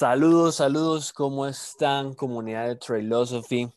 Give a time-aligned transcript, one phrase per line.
[0.00, 3.70] Saludos, saludos, ¿cómo están, comunidad de Trailosophy?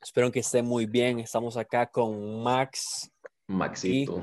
[0.00, 1.18] Espero que estén muy bien.
[1.20, 3.12] Estamos acá con Max.
[3.46, 4.22] Maxito.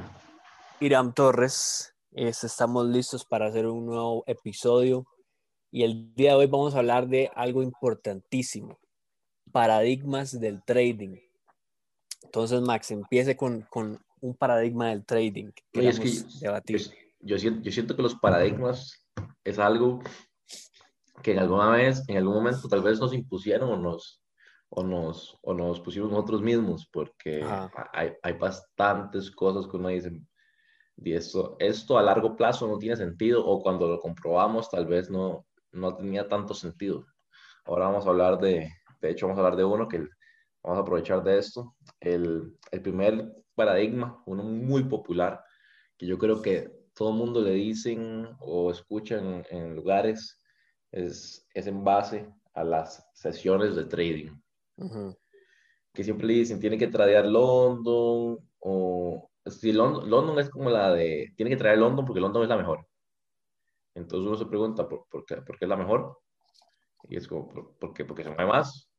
[0.79, 1.93] Y Iram Torres.
[2.13, 5.05] estamos listos para hacer un nuevo episodio.
[5.70, 8.80] Y el día de hoy vamos a hablar de algo importantísimo:
[9.52, 11.20] paradigmas del trading.
[12.23, 13.67] Entonces, Max, empiece con,
[14.20, 16.81] un paradigma del trading que es que debatir.
[17.20, 19.05] yo, siento, yo siento que los paradigmas
[19.43, 20.02] es algo
[21.23, 24.22] que en alguna vez, en algún momento tal vez nos impusieron o nos,
[24.70, 27.44] o nos, o nos pusimos nosotros mismos, porque
[27.94, 30.12] hay, hay, bastantes cosas que uno dice,
[30.98, 35.09] y esto, esto a largo plazo no tiene sentido, o cuando lo comprobamos tal vez
[35.09, 37.05] no, no tenía tanto sentido.
[37.66, 38.70] Ahora vamos a hablar de,
[39.02, 39.99] de hecho vamos a hablar de uno que
[40.62, 41.76] vamos a aprovechar de esto.
[41.99, 45.43] El, el primer paradigma, uno muy popular,
[45.98, 50.40] que yo creo que todo el mundo le dicen o escuchan en lugares,
[50.94, 54.32] es, es en base a las sesiones de trading.
[55.94, 60.94] Que siempre le dicen, tiene que tradear London, o si London, London, es como la
[60.94, 62.88] de, tiene que traer London porque London es la mejor.
[63.96, 66.19] Entonces uno se pregunta, ¿por, por, qué, por qué, es la mejor?
[67.09, 68.06] Y es como, ¿por, qué?
[68.06, 68.90] Porque se mueve más.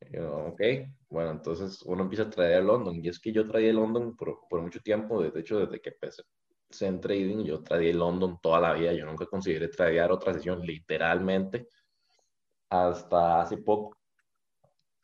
[0.00, 0.60] ok,
[1.08, 2.96] bueno, entonces uno empieza a traer London.
[3.02, 6.22] Y es que yo traía London por, por mucho tiempo, de hecho, desde que empecé,
[6.80, 11.68] en trading, yo tradeé London toda la vida, yo nunca consideré tradear otra sesión, literalmente,
[12.70, 13.98] hasta hace poco,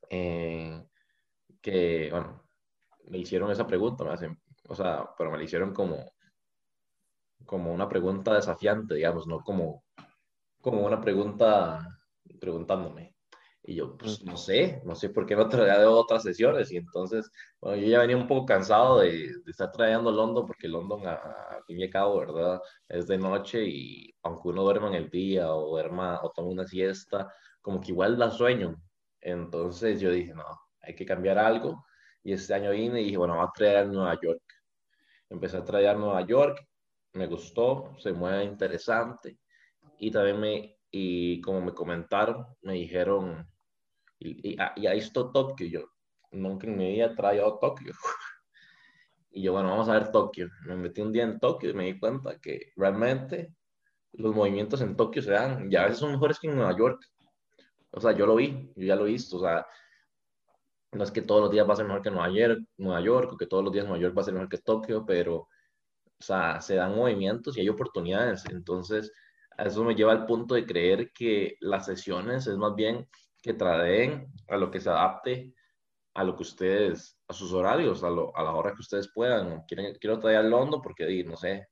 [0.09, 0.83] eh,
[1.61, 2.43] que, bueno,
[3.09, 6.13] me hicieron esa pregunta, me hacen, o sea, pero me la hicieron como,
[7.45, 9.85] como una pregunta desafiante, digamos, no como,
[10.61, 11.99] como una pregunta
[12.41, 13.18] preguntándome.
[13.69, 16.73] Y yo, pues no sé, no sé por qué no traía de otras sesiones.
[16.73, 17.31] Y entonces,
[17.61, 21.61] bueno, yo ya venía un poco cansado de, de estar trayendo London, porque London, a,
[21.67, 22.63] fin y al cabo, ¿verdad?
[22.89, 26.67] Es de noche y aunque uno duerma en el día o duerma o tome una
[26.67, 27.31] siesta,
[27.61, 28.75] como que igual da sueño.
[29.21, 30.47] Entonces yo dije, no,
[30.81, 31.85] hay que cambiar algo.
[32.25, 34.43] Y este año vine y dije, bueno, vamos a traer a Nueva York.
[35.29, 36.67] Empecé a traer a Nueva York,
[37.13, 39.39] me gustó, se mueve interesante.
[39.99, 43.47] Y también me, y como me comentaron, me dijeron,
[44.21, 45.67] y ahí está Tokio.
[45.67, 45.91] Yo
[46.33, 47.93] nunca en mi vida he traído Tokio.
[49.31, 50.49] y yo, bueno, vamos a ver Tokio.
[50.67, 53.55] Me metí un día en Tokio y me di cuenta que realmente
[54.13, 57.01] los movimientos en Tokio se dan, y a veces son mejores que en Nueva York.
[57.91, 59.37] O sea, yo lo vi, yo ya lo he visto.
[59.37, 59.67] O sea,
[60.93, 63.33] no es que todos los días va a ser mejor que Nueva York, Nueva York
[63.33, 65.49] o que todos los días Nueva York va a ser mejor que Tokio, pero, o
[66.19, 68.45] sea, se dan movimientos y hay oportunidades.
[68.51, 69.13] Entonces,
[69.57, 73.09] eso me lleva al punto de creer que las sesiones es más bien
[73.43, 75.55] que tradeen a lo que se adapte
[76.19, 79.63] a lo que ustedes, a sus horarios, a, lo, a la hora que ustedes puedan.
[79.69, 81.69] Quieren, quiero traer London porque, no sé,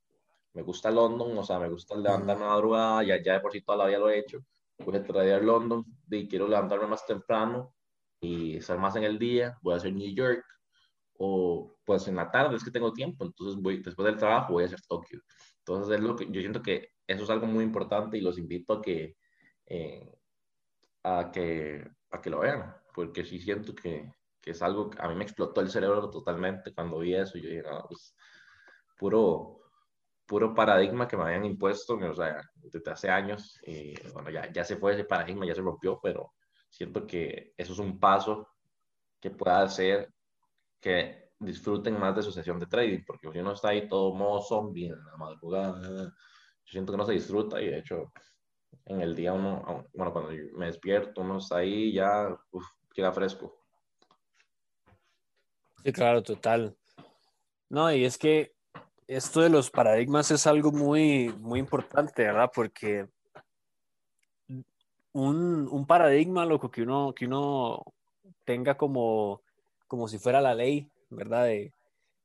[0.54, 3.62] me gusta London, o sea, me gusta levantarme a madrugada, ya, ya de por sí
[3.62, 4.38] toda la vida lo he hecho.
[4.78, 7.74] Voy a traer London y quiero levantarme más temprano
[8.20, 9.58] y estar más en el día.
[9.62, 10.44] Voy a hacer New York
[11.18, 14.62] o pues en la tarde es que tengo tiempo, entonces voy, después del trabajo voy
[14.62, 15.22] a hacer Tokio.
[15.58, 18.74] Entonces es lo que yo siento que eso es algo muy importante y los invito
[18.74, 19.16] a que,
[19.66, 20.08] eh,
[21.06, 25.08] a que, a que lo vean, porque sí siento que, que, es algo que a
[25.08, 27.38] mí me explotó el cerebro totalmente cuando vi eso.
[27.38, 28.16] Yo dije, no, pues,
[28.98, 29.60] puro,
[30.26, 33.56] puro paradigma que me habían impuesto, o sea, desde hace años.
[33.62, 36.32] Y bueno, ya, ya se fue ese paradigma, ya se rompió, pero
[36.68, 38.48] siento que eso es un paso
[39.20, 40.12] que pueda hacer
[40.80, 44.42] que disfruten más de su sesión de trading, porque si uno está ahí todo modo
[44.42, 48.12] zombie en la madrugada, yo siento que no se disfruta y de hecho
[48.84, 52.36] en el día uno, bueno, cuando me despierto, uno está ahí ya,
[52.94, 53.56] queda fresco.
[55.84, 56.76] Sí, claro, total.
[57.68, 58.54] No, y es que
[59.06, 62.50] esto de los paradigmas es algo muy, muy importante, ¿verdad?
[62.54, 63.08] Porque
[65.12, 67.82] un, un paradigma, loco, que uno, que uno
[68.44, 69.42] tenga como,
[69.86, 71.44] como si fuera la ley, ¿verdad?
[71.44, 71.72] De,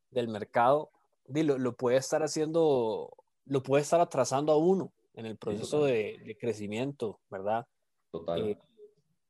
[0.10, 0.92] del mercado,
[1.28, 3.16] lo, lo puede estar haciendo
[3.46, 7.66] lo puede estar atrasando a uno en el proceso de, crecimiento, ¿verdad?
[8.12, 8.50] Total.
[8.50, 8.58] Eh,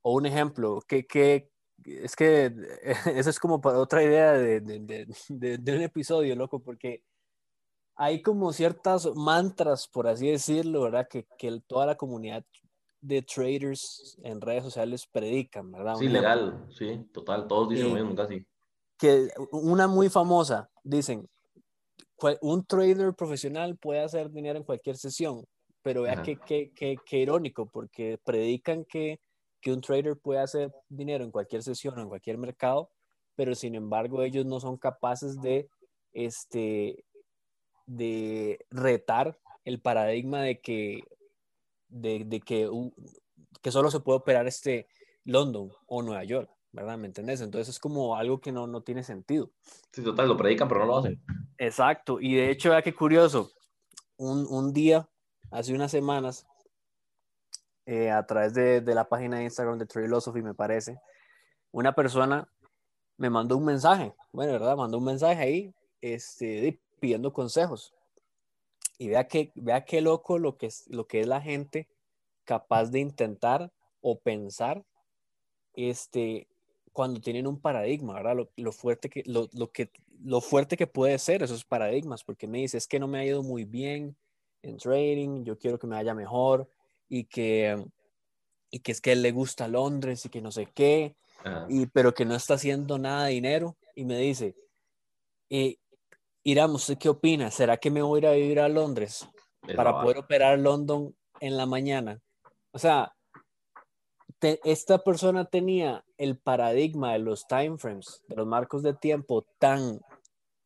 [0.02, 1.50] o un ejemplo, que, que
[1.84, 2.54] es que
[3.16, 7.02] eso es como para otra idea de, de, de, un episodio, loco, porque
[7.96, 11.08] hay como ciertas mantras, por así decirlo, ¿verdad?
[11.08, 12.44] Que, que toda la comunidad
[13.00, 15.96] de traders en redes sociales predican, ¿verdad?
[15.96, 18.46] Sí, legal, sí, total, todos dicen lo mismo casi.
[18.96, 21.28] Que una muy famosa, dicen,
[22.40, 25.44] un trader profesional puede hacer dinero en cualquier sesión,
[25.82, 29.20] pero vea qué, qué, qué, irónico, porque predican que,
[29.60, 32.90] que un trader puede hacer dinero en cualquier sesión o en cualquier mercado,
[33.34, 35.68] pero sin embargo ellos no son capaces de,
[36.12, 37.04] este,
[37.86, 41.02] de retar el paradigma de que,
[41.88, 42.70] de, que,
[43.60, 44.86] que solo se puede operar este
[45.24, 46.98] London o Nueva York, ¿verdad?
[46.98, 47.40] ¿Me entendés?
[47.40, 49.50] Entonces es como algo que no, no tiene sentido.
[49.92, 51.22] Sí, total, lo predican, pero no lo hacen.
[51.58, 53.52] Exacto, y de hecho, vea qué curioso,
[54.16, 55.08] un, un día,
[55.52, 56.46] hace unas semanas,
[57.86, 61.00] eh, a través de, la página de Instagram de Philosophy, me parece,
[61.70, 62.48] una persona
[63.16, 64.76] me mandó un mensaje, bueno, ¿verdad?
[64.76, 67.94] Mandó un mensaje ahí, este, pidiendo consejos.
[68.98, 71.88] Y vea que, vea qué loco lo que, es, lo que es la gente
[72.44, 74.84] capaz de intentar o pensar
[75.74, 76.48] este,
[76.92, 78.36] cuando tienen un paradigma, ¿verdad?
[78.36, 79.90] Lo, lo fuerte que, lo, lo, que,
[80.22, 83.24] lo fuerte que puede ser esos paradigmas, porque me dice, es que no me ha
[83.24, 84.16] ido muy bien
[84.62, 86.68] en trading, yo quiero que me vaya mejor
[87.08, 87.84] y que,
[88.70, 91.16] y que es que él le gusta Londres y que no sé qué,
[91.68, 93.76] y, pero que no está haciendo nada de dinero.
[93.94, 94.54] Y me dice,
[95.50, 95.76] eh,
[96.44, 97.50] Irán, ¿usted qué opina?
[97.50, 99.28] ¿Será que me voy a ir a vivir a Londres
[99.76, 102.20] para poder operar London en la mañana?
[102.72, 103.14] O sea,
[104.64, 110.00] esta persona tenía el paradigma de los time frames, de los marcos de tiempo tan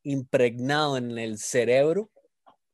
[0.02, 2.10] impregnado en el cerebro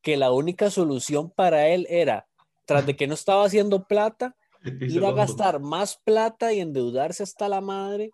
[0.02, 2.26] que la única solución para él era,
[2.66, 4.36] tras de que no estaba haciendo plata,
[4.80, 8.10] ir a gastar más plata y endeudarse hasta la madre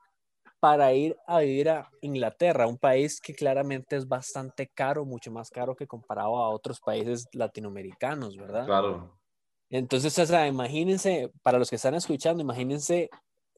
[0.61, 5.50] para ir a vivir a Inglaterra, un país que claramente es bastante caro, mucho más
[5.50, 8.67] caro que comparado a otros países latinoamericanos, ¿verdad?
[8.67, 9.19] Claro.
[9.70, 13.08] Entonces, o sea, imagínense, para los que están escuchando, imagínense,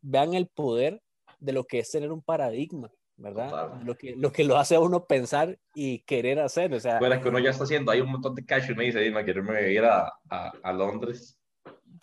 [0.02, 1.00] vean el poder
[1.38, 2.90] de lo que es tener un paradigma,
[3.20, 3.82] ¿verdad?
[3.84, 6.99] Lo que, lo que lo hace a uno pensar y querer hacer, o sea...
[6.99, 9.25] Bueno, que uno ya está haciendo, hay un montón de cash y me dice, Dime,
[9.25, 11.38] quiero ir a, a, a Londres.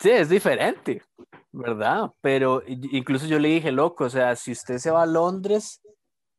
[0.00, 1.02] Sí, es diferente,
[1.50, 2.10] ¿verdad?
[2.20, 5.82] Pero incluso yo le dije, loco, o sea, si usted se va a Londres,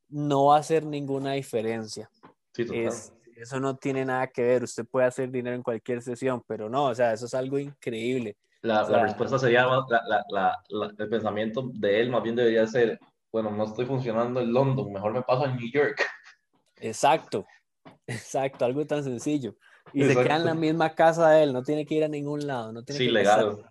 [0.08, 2.10] no va a hacer ninguna diferencia.
[2.54, 2.94] Sí, total
[3.40, 4.64] eso no tiene nada que ver.
[4.64, 8.36] Usted puede hacer dinero en cualquier sesión, pero no, o sea, eso es algo increíble.
[8.62, 10.58] La, la respuesta sería, la,
[10.98, 13.00] el pensamiento de él más bien debería ser,
[13.32, 16.06] bueno, no estoy funcionando en London, mejor me paso a New York.
[16.78, 17.46] Exacto,
[18.08, 19.56] exacto, algo tan sencillo.
[19.94, 22.46] Y se queda en la misma casa de él, no tiene que ir a ningún
[22.46, 22.72] lado.
[22.72, 23.66] No tiene sí, legal.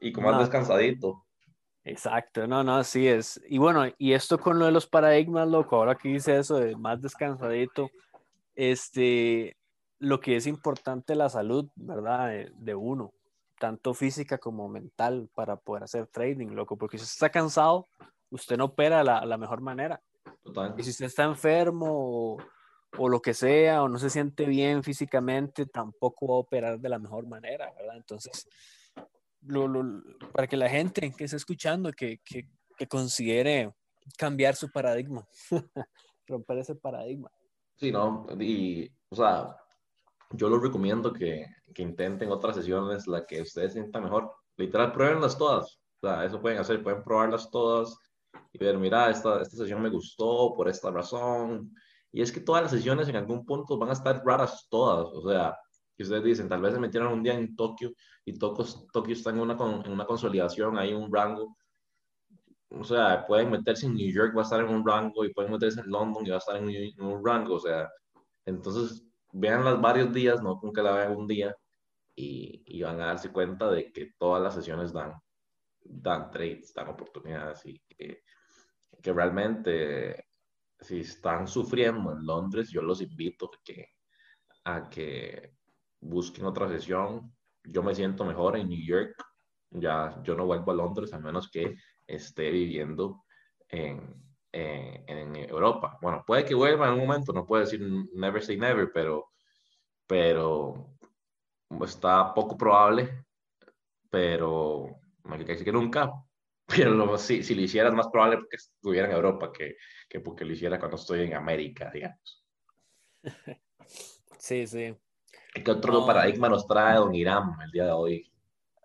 [0.00, 1.26] Y como más descansadito.
[1.84, 3.40] Exacto, no, no, así es.
[3.48, 6.74] Y bueno, y esto con lo de los paradigmas, loco, ahora que dice eso de
[6.76, 7.90] más descansadito,
[8.56, 9.56] este,
[10.00, 12.48] lo que es importante la salud, ¿verdad?
[12.56, 13.12] De, uno,
[13.60, 17.86] tanto física como mental, para poder hacer trading, loco, porque si está cansado,
[18.30, 20.02] usted no opera la, la mejor manera.
[20.76, 22.38] Y si usted está enfermo
[22.98, 26.88] o, lo que sea, o no se siente bien físicamente, tampoco va a operar de
[26.88, 27.96] la mejor manera, ¿verdad?
[27.96, 28.48] Entonces,
[30.32, 33.72] para que la gente que está escuchando, que, que, que considere
[34.16, 35.26] cambiar su paradigma,
[36.26, 37.30] romper ese paradigma.
[37.76, 39.56] Sí, no, y, o sea,
[40.30, 44.32] yo les recomiendo que, que intenten otras sesiones, la que ustedes sientan mejor.
[44.56, 45.78] Literal, pruébenlas todas.
[46.00, 47.98] O sea, eso pueden hacer, pueden probarlas todas
[48.58, 51.74] y ver, mira, esta, esta sesión me gustó por esta razón.
[52.12, 55.06] Y es que todas las sesiones en algún punto van a estar raras todas.
[55.12, 55.56] O sea,
[55.96, 57.92] que ustedes dicen, tal vez se metieron un día en Tokio
[58.24, 59.54] y Tokio, Tokio está en una,
[59.84, 61.56] en una consolidación, hay un rango
[62.70, 65.52] o sea, pueden meterse en New York, va a estar en un rango, y pueden
[65.52, 67.88] meterse en London y va a estar en, un rango, o sea,
[68.44, 71.54] entonces vean las varios días, no con que la vean un día,
[72.14, 75.12] y, y, van a darse cuenta de que todas las sesiones dan,
[75.84, 78.22] dan trades, dan oportunidades, y que,
[79.06, 80.26] que realmente,
[80.80, 83.48] si están sufriendo en Londres, yo los invito
[84.64, 85.54] a que,
[86.00, 87.32] busquen otra sesión.
[87.62, 89.14] Yo me siento mejor en New York,
[89.70, 93.22] ya yo no vuelvo a Londres, a menos que esté viviendo
[93.68, 94.12] en,
[94.50, 95.98] en, Europa.
[96.02, 97.80] Bueno, puede que vuelva en un momento, no puedo decir
[98.12, 99.30] never say never, pero,
[100.04, 100.96] pero
[101.84, 103.24] está poco probable,
[104.10, 106.10] pero no hay que decir que nunca,
[106.66, 109.76] pero si, si lo hiciera es más probable porque estuviera en Europa que,
[110.08, 112.44] que porque lo hiciera cuando estoy en América, digamos.
[114.38, 114.94] Sí, sí.
[115.54, 118.30] ¿Qué otro paradigma nos trae Don Irán el día de hoy?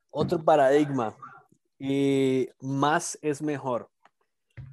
[0.09, 1.15] Otro paradigma
[1.77, 3.89] y más es mejor.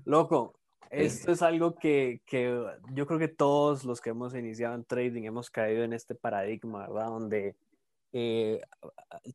[0.04, 0.54] Loco,
[0.90, 5.24] esto es algo que, que, yo creo que todos los que hemos iniciado en trading
[5.24, 7.06] hemos caído en este paradigma, ¿verdad?
[7.06, 7.56] Donde
[8.12, 8.60] eh,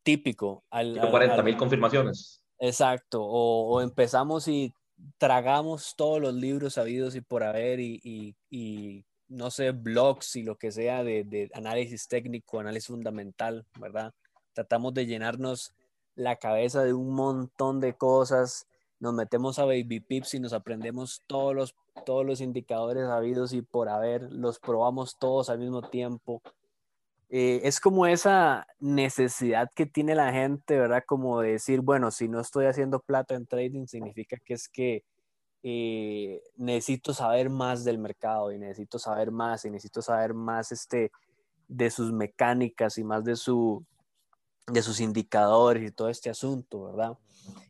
[0.03, 0.63] típico.
[0.70, 2.42] Al, 40 mil confirmaciones.
[2.60, 4.74] Exacto, o, empezamos y
[5.17, 10.43] tragamos todos los libros sabidos y por haber y, y, y no sé, blogs y
[10.43, 14.13] lo que sea de, de análisis técnico, análisis fundamental, ¿verdad?
[14.53, 15.74] Tratamos de llenarnos
[16.15, 18.67] la cabeza de un montón de cosas,
[19.03, 23.62] nos metemos a Baby Pips y nos aprendemos todos los, todos los indicadores habidos y
[23.62, 26.41] por haber, los probamos todos al mismo tiempo.
[27.35, 31.03] Eh, es como esa necesidad que tiene la gente, ¿verdad?
[31.03, 35.03] Como de decir, bueno, si no estoy haciendo plata en trading, significa que es que
[35.63, 41.09] eh, necesito saber más del mercado y necesito saber más y necesito saber más este,
[41.67, 43.83] de sus mecánicas y más de, su,
[44.67, 47.17] de sus indicadores y todo este asunto, ¿verdad?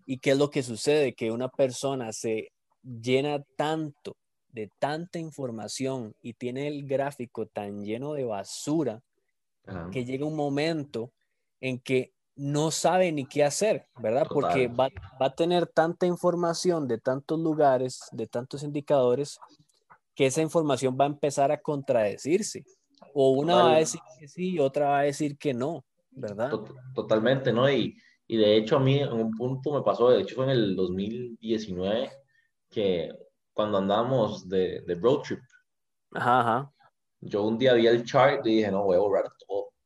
[0.05, 1.13] ¿Y qué es lo que sucede?
[1.13, 2.51] Que una persona se
[2.83, 4.17] llena tanto
[4.51, 9.01] de tanta información y tiene el gráfico tan lleno de basura
[9.91, 11.11] que llega un momento
[11.61, 14.27] en que no sabe ni qué hacer, ¿verdad?
[14.29, 14.89] Porque va,
[15.19, 19.39] a tener tanta información de tantos lugares, de tantos indicadores,
[20.15, 22.63] que esa información va a empezar a contradecirse.
[23.13, 26.51] O una va a decir que sí y otra va a decir que no, ¿verdad?
[26.95, 27.69] Totalmente, ¿no?
[27.69, 27.95] Y,
[28.27, 30.75] y de hecho a mí en un punto me pasó, de hecho fue en el
[30.75, 32.11] 2019,
[32.69, 33.11] que
[33.53, 35.39] cuando andamos de, de road trip,
[36.13, 36.73] ajá, ajá.
[37.21, 39.25] yo un día vi el chart y dije, no, voy a borrar.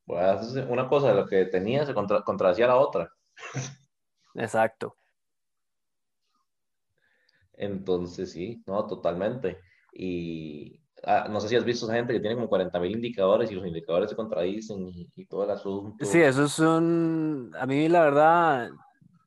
[0.08, 3.12] Una cosa de lo que tenía se contra, contradecía la otra.
[4.36, 4.96] Exacto.
[7.54, 9.60] Entonces, sí, no, totalmente.
[9.92, 13.52] Y ah, no sé si has visto esa gente que tiene como 40 mil indicadores
[13.52, 16.06] y los indicadores se contradicen y, y, todo el asunto.
[16.06, 17.52] Sí, eso es un.
[17.60, 18.70] A mí, la verdad,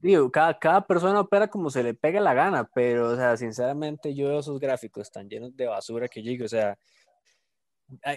[0.01, 4.15] digo, cada, cada persona opera como se le pegue la gana, pero, o sea, sinceramente
[4.15, 6.79] yo veo esos gráficos tan llenos de basura que yo digo, o sea,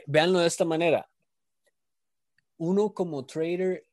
[0.07, 1.07] véanlo de esta manera.
[2.63, 3.85] Uno como trader,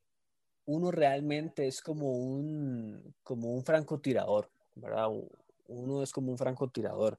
[0.64, 5.08] uno realmente es como un, como un francotirador, ¿verdad?
[5.66, 7.18] Uno es como un francotirador.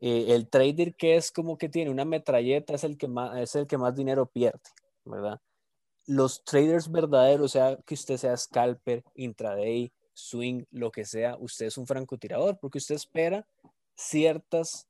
[0.00, 3.54] Eh, el trader que es como que tiene una metralleta es el que más, es
[3.54, 4.60] el que más dinero pierde,
[5.04, 5.40] ¿verdad?
[6.06, 11.78] los traders verdaderos, sea, que usted sea scalper, intraday, swing, lo que sea, usted es
[11.78, 13.46] un francotirador porque usted espera
[13.94, 14.86] ciertas,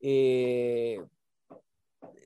[0.00, 0.98] eh,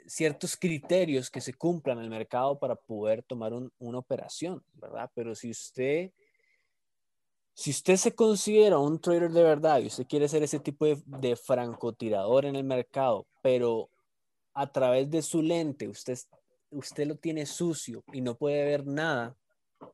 [0.06, 5.10] ciertos criterios que se cumplan en el mercado para poder tomar una operación, ¿verdad?
[5.14, 6.10] Pero si usted,
[7.54, 11.00] si usted se considera un trader de verdad y usted quiere ser ese tipo de,
[11.06, 13.88] de francotirador en el mercado, pero
[14.52, 16.18] a través de su lente usted
[16.70, 19.36] usted lo tiene sucio y no puede ver nada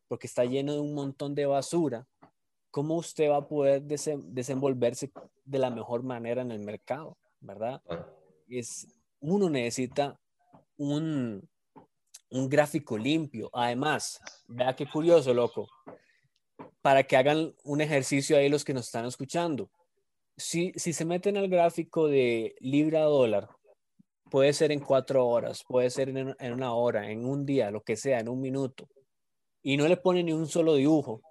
[0.08, 2.06] porque está lleno de un montón de basura,
[2.70, 5.10] ¿cómo usted va a poder desenvolverse
[5.44, 7.16] de la mejor manera en el mercado?
[7.40, 7.80] ¿Verdad?
[8.48, 8.88] Es,
[9.30, 10.18] uno necesita
[10.76, 11.48] un,
[12.30, 13.50] un gráfico limpio.
[13.52, 15.68] Además, vea qué curioso, loco,
[16.82, 19.70] para que hagan un ejercicio ahí los que nos están escuchando.
[20.36, 23.48] Si, si se meten al gráfico de libra dólar,
[24.30, 27.96] Puede ser en cuatro horas, puede ser en, una hora, en un día, lo que
[27.96, 28.88] sea, en un minuto.
[29.62, 31.22] Y no le pone ni un solo dibujo.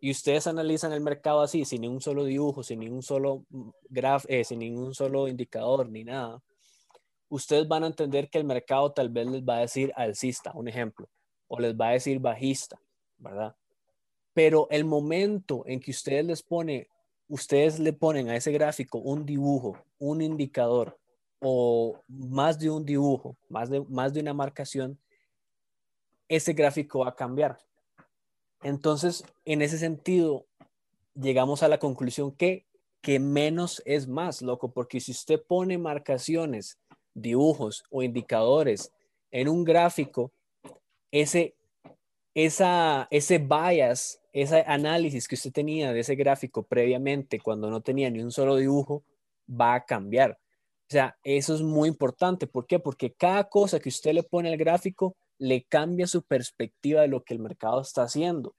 [0.00, 3.44] Y ustedes analizan el mercado así, sin ningún solo dibujo, sin ningún solo
[3.90, 6.40] graf, eh, sin ningún solo indicador ni nada.
[7.28, 10.68] Ustedes van a entender que el mercado tal vez les va a decir alcista, un
[10.68, 11.08] ejemplo,
[11.46, 12.80] o les va a decir bajista,
[13.18, 13.54] ¿verdad?
[14.32, 16.88] Pero el momento en que ustedes les pone,
[17.28, 20.98] ustedes le ponen a ese gráfico un dibujo, un indicador,
[21.40, 24.98] o más de un dibujo, más de, más de una marcación,
[26.28, 27.58] ese gráfico va a cambiar.
[28.62, 30.46] Entonces, en ese sentido,
[31.14, 32.66] llegamos a la conclusión que,
[33.00, 36.78] que menos es más, loco, porque si usted pone marcaciones,
[37.20, 38.92] dibujos o indicadores
[39.30, 40.32] en un gráfico,
[41.10, 41.54] ese,
[42.34, 48.10] esa, ese bias, ese análisis que usted tenía de ese gráfico previamente cuando no tenía
[48.10, 49.02] ni un solo dibujo,
[49.48, 50.38] va a cambiar.
[50.88, 52.46] O sea, eso es muy importante.
[52.46, 52.78] ¿Por qué?
[52.78, 57.22] Porque cada cosa que usted le pone al gráfico le cambia su perspectiva de lo
[57.22, 58.54] que el mercado está haciendo,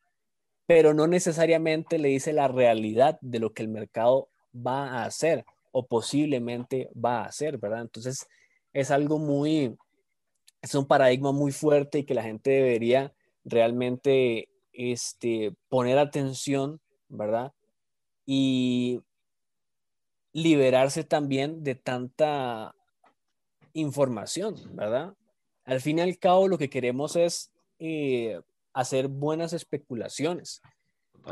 [0.65, 5.45] pero no necesariamente le dice la realidad de lo que el mercado va a hacer
[5.71, 7.81] o posiblemente va a hacer, ¿verdad?
[7.81, 8.27] Entonces,
[8.73, 9.77] es algo muy,
[10.61, 17.53] es un paradigma muy fuerte y que la gente debería realmente este, poner atención, ¿verdad?
[18.25, 19.01] Y
[20.31, 22.75] liberarse también de tanta
[23.73, 25.15] información, ¿verdad?
[25.65, 28.41] Al fin y al cabo lo que queremos es eh,
[28.73, 30.61] hacer buenas especulaciones.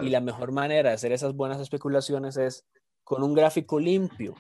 [0.01, 2.65] Y la mejor manera de hacer esas buenas especulaciones es
[3.03, 4.35] con un gráfico limpio,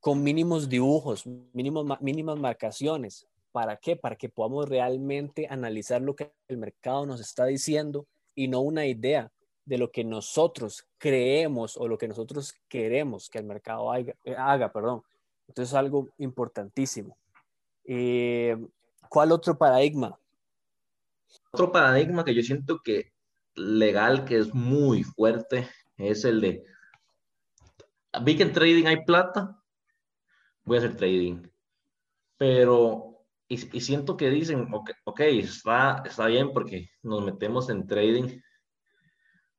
[0.00, 3.26] con mínimos dibujos, mínimos, mínimas marcaciones.
[3.52, 3.96] ¿Para qué?
[3.96, 8.86] Para que podamos realmente analizar lo que el mercado nos está diciendo y no una
[8.86, 9.30] idea
[9.64, 14.34] de lo que nosotros creemos o lo que nosotros queremos que el mercado haga, eh,
[14.36, 15.02] haga perdón.
[15.46, 17.16] Entonces es algo importantísimo.
[17.84, 18.56] Eh,
[19.08, 20.18] ¿Cuál otro paradigma?
[21.52, 23.12] Otro paradigma que yo siento que
[23.54, 26.64] legal, que es muy fuerte, es el de,
[28.22, 29.61] vi que en trading hay plata,
[30.64, 31.42] voy a hacer trading.
[32.36, 33.12] Pero
[33.52, 34.68] y, siento que dicen,
[35.04, 38.40] ok, está, está bien porque nos metemos en trading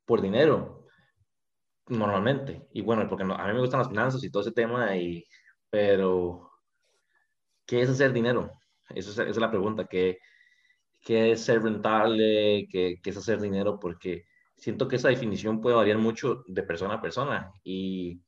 [0.05, 0.87] por dinero,
[1.87, 2.67] normalmente.
[2.73, 5.25] Y bueno, porque a mí me gustan las finanzas y todo ese tema, y,
[5.69, 6.51] pero
[7.67, 8.51] ¿qué es hacer dinero?
[8.89, 10.17] Esa es, la pregunta, ¿qué,
[11.01, 12.67] ¿qué, es ser rentable?
[12.71, 13.79] ¿Qué, ¿Qué es hacer dinero?
[13.79, 14.25] Porque
[14.57, 18.21] siento que esa definición puede variar mucho de persona a persona y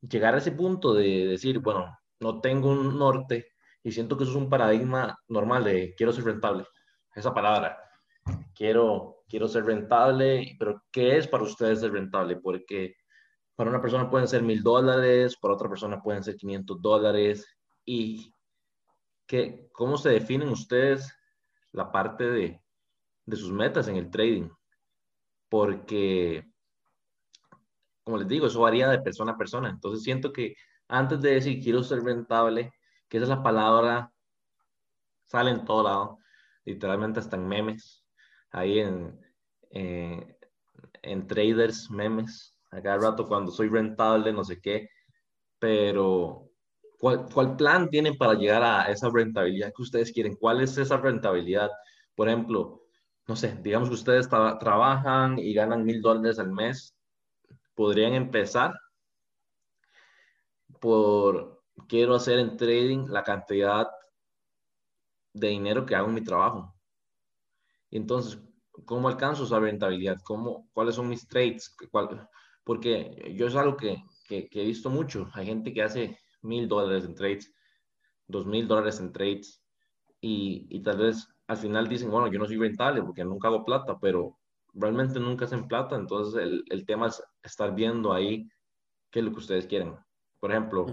[0.00, 3.48] llegar a ese punto de decir, bueno, no tengo un norte
[3.82, 6.64] y siento que eso es un paradigma normal de quiero ser rentable,
[7.14, 7.78] esa palabra,
[8.54, 12.36] quiero, quiero ser rentable, pero ¿qué es para ustedes ser rentable?
[12.36, 12.96] Porque
[13.54, 17.46] para una persona pueden ser mil dólares, para otra persona pueden ser 500 dólares
[17.84, 18.32] y
[19.26, 21.14] ¿qué, ¿cómo se definen ustedes
[21.72, 22.60] la parte de,
[23.24, 24.48] de sus metas en el trading?
[25.48, 26.44] Porque
[28.06, 29.68] como les digo, eso varía de persona a persona.
[29.68, 30.54] Entonces siento que
[30.86, 32.72] antes de decir quiero ser rentable,
[33.08, 34.12] que esa es la palabra,
[35.24, 36.18] sale en todo lado,
[36.64, 38.04] literalmente hasta en memes,
[38.52, 39.20] ahí en,
[39.70, 40.36] eh,
[41.02, 44.88] en traders, memes, a cada rato cuando soy rentable, no sé qué,
[45.58, 46.48] pero
[47.00, 50.36] ¿cuál, ¿cuál plan tienen para llegar a esa rentabilidad que ustedes quieren?
[50.36, 51.70] ¿Cuál es esa rentabilidad?
[52.14, 52.84] Por ejemplo,
[53.26, 56.95] no sé, digamos que ustedes trabajan y ganan mil dólares al mes
[57.76, 58.74] podrían empezar
[60.80, 63.86] por, quiero hacer en trading la cantidad
[65.32, 66.74] de dinero que hago en mi trabajo.
[67.90, 68.40] Y entonces,
[68.84, 70.18] ¿cómo alcanzo esa rentabilidad?
[70.24, 71.76] ¿Cómo, ¿Cuáles son mis trades?
[72.64, 75.28] porque yo es algo que, que, he visto mucho.
[75.34, 77.54] Hay gente que hace mil dólares en trades,
[78.26, 79.62] dos mil dólares en trades,
[80.20, 83.64] y, y tal vez al final dicen, bueno, yo no soy rentable porque nunca hago
[83.64, 84.36] plata, pero
[84.76, 88.48] realmente nunca hacen plata, entonces el, el, tema es estar viendo ahí
[89.10, 89.96] qué es lo que ustedes quieren.
[90.38, 90.86] Por ejemplo,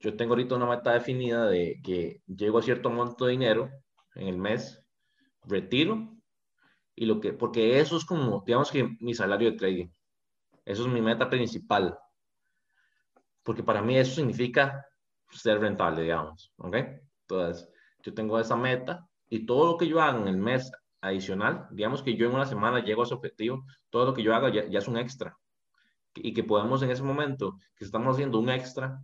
[0.00, 3.70] yo tengo ahorita una meta definida de que llego a cierto monto de dinero
[4.14, 4.82] en el mes,
[5.44, 6.16] retiro,
[6.94, 9.88] y lo que, porque eso es como, digamos que mi salario de trading,
[10.64, 11.96] eso es mi meta principal,
[13.42, 14.84] porque para mí eso significa
[15.30, 16.76] ser rentable, digamos, ¿ok?
[17.22, 17.70] Entonces,
[18.02, 22.02] yo tengo esa meta y todo lo que yo haga en el mes adicional, digamos
[22.02, 24.78] que yo en una semana llego a ese objetivo, todo lo que yo haga ya,
[24.78, 25.36] es un extra.
[26.14, 29.00] Y que podamos en ese momento que estamos haciendo un extra,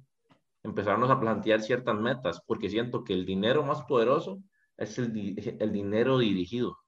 [0.63, 4.43] empezarnos a plantear ciertas metas, porque siento que el dinero más poderoso
[4.77, 6.79] es el, el dinero dirigido.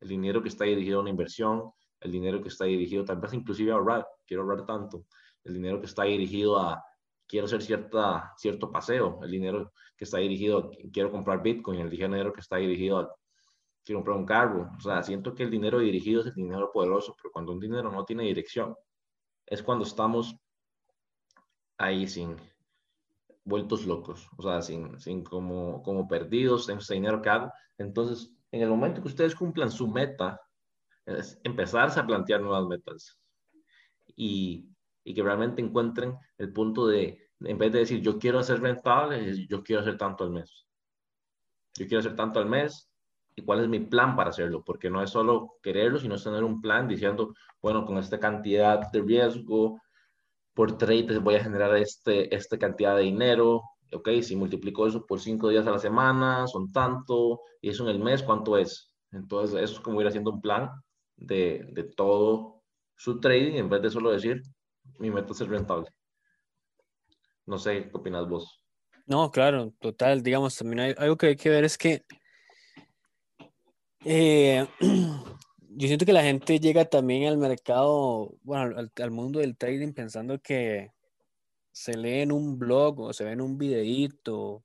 [0.00, 3.32] El dinero que está dirigido a una inversión, el dinero que está dirigido tal vez
[3.32, 5.06] inclusive a ahorrar, quiero ahorrar tanto,
[5.44, 6.84] el dinero que está dirigido a
[7.26, 11.90] quiero hacer cierta, cierto paseo, el dinero que está dirigido a quiero comprar Bitcoin, el
[11.90, 13.14] dinero que está dirigido a
[13.84, 14.70] quiero comprar un carro.
[14.76, 17.90] O sea, siento que el dinero dirigido es el dinero poderoso, pero cuando un dinero
[17.90, 18.74] no tiene dirección,
[19.46, 20.36] es cuando estamos
[21.78, 22.36] ahí sin
[23.44, 27.52] vueltos locos, o sea, sin, sin como, como perdidos en ese dinero que hago.
[27.78, 30.40] Entonces, en el momento que ustedes cumplan su meta,
[31.06, 33.18] es empezarse a plantear nuevas metas
[34.14, 34.68] y,
[35.04, 39.46] y que realmente encuentren el punto de, en vez de decir yo quiero hacer rentable,
[39.46, 40.66] yo quiero hacer tanto al mes.
[41.74, 42.87] Yo quiero hacer tanto al mes
[43.38, 46.42] y cuál es mi plan para hacerlo, porque no es solo quererlo, sino es tener
[46.42, 49.80] un plan diciendo, bueno, con esta cantidad de riesgo
[50.54, 55.20] por trade voy a generar este, esta cantidad de dinero, ok, si multiplico eso por
[55.20, 58.92] cinco días a la semana, son tanto, y eso en el mes, ¿cuánto es?
[59.12, 60.68] Entonces, eso es como ir haciendo un plan
[61.16, 62.64] de, de todo
[62.96, 64.42] su trading, en vez de solo decir,
[64.98, 65.86] mi meta es ser rentable.
[67.46, 68.64] No sé, ¿qué opinas vos?
[69.06, 70.22] No, claro, total.
[70.22, 72.04] Digamos, también hay, algo que hay que ver es que
[74.04, 79.92] eh, yo siento que la gente llega también al mercado, bueno, al, mundo del trading
[79.92, 80.92] pensando que
[81.72, 84.64] se lee en un blog o se ve en un videíto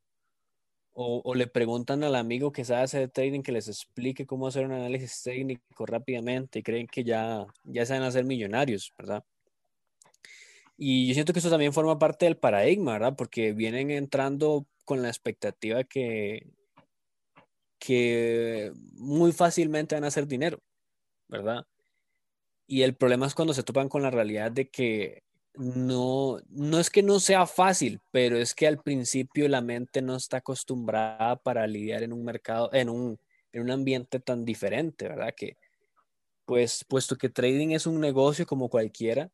[0.93, 4.65] o, o, le preguntan al amigo que sabe hacer trading que les explique cómo hacer
[4.65, 9.24] un análisis técnico rápidamente y creen que ya, ya saben hacer millonarios, ¿verdad?
[10.78, 13.15] Y yo siento que eso también forma parte del paradigma, ¿verdad?
[13.15, 16.48] Porque vienen entrando con la expectativa que
[17.84, 20.58] que muy fácilmente van a hacer dinero,
[21.28, 21.65] ¿verdad?
[22.65, 25.24] Y el problema es cuando se topan con la realidad de que
[25.56, 30.15] no, no es que no sea fácil, pero es que al principio la mente no
[30.15, 33.19] está acostumbrada para lidiar en un mercado, en un,
[33.52, 35.34] en un ambiente tan diferente, ¿verdad?
[35.36, 35.58] Que,
[36.46, 39.30] pues, puesto que trading es un negocio como cualquiera,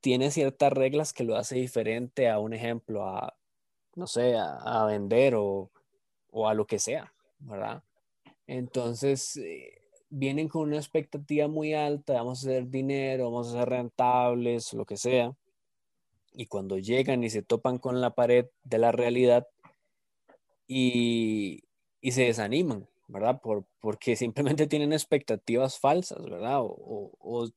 [0.00, 3.36] tiene ciertas reglas que lo hace diferente a un ejemplo, a,
[3.94, 5.70] no sé, a, vender o,
[6.30, 7.12] o a lo que sea.
[7.40, 7.82] ¿Verdad?
[8.46, 13.68] Entonces, eh, vienen con una expectativa muy alta, vamos a hacer dinero, vamos a ser
[13.68, 15.34] rentables, lo que sea.
[16.32, 19.46] Y cuando llegan y se topan con la pared de la realidad,
[20.68, 21.64] y,
[22.00, 23.40] y se desaniman, ¿verdad?
[23.40, 26.60] Por, porque simplemente tienen expectativas falsas, ¿verdad?
[26.60, 27.48] O, o,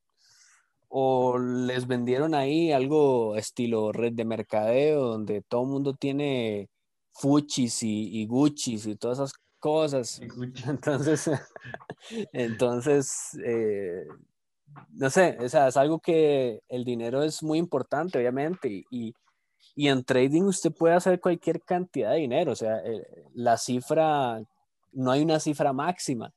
[0.88, 6.70] o, les vendieron ahí algo estilo red de mercadeo, donde todo el mundo tiene
[7.12, 10.20] Fuchis y, y Gucci's y todas esas cosas.
[10.66, 11.30] Entonces,
[12.32, 14.04] entonces eh,
[14.90, 19.14] no sé, o sea, es algo que el dinero es muy importante, obviamente, y,
[19.76, 24.42] y en trading usted puede hacer cualquier cantidad de dinero, o sea, eh, la cifra,
[24.92, 26.34] no hay una cifra máxima.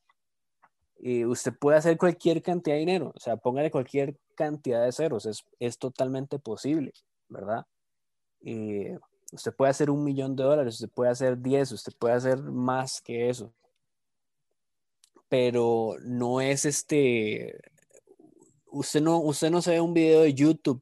[0.97, 5.25] Y usted puede hacer cualquier cantidad de dinero, o sea, póngale cualquier cantidad de ceros,
[5.25, 6.93] es, es totalmente posible,
[7.27, 7.65] ¿verdad?
[8.41, 8.85] Y
[9.35, 13.01] usted puede hacer un millón de dólares, usted puede hacer 10, usted puede hacer más
[13.01, 13.53] que eso.
[15.29, 17.57] Pero no es este,
[18.67, 20.81] usted no, usted no se ve un video de YouTube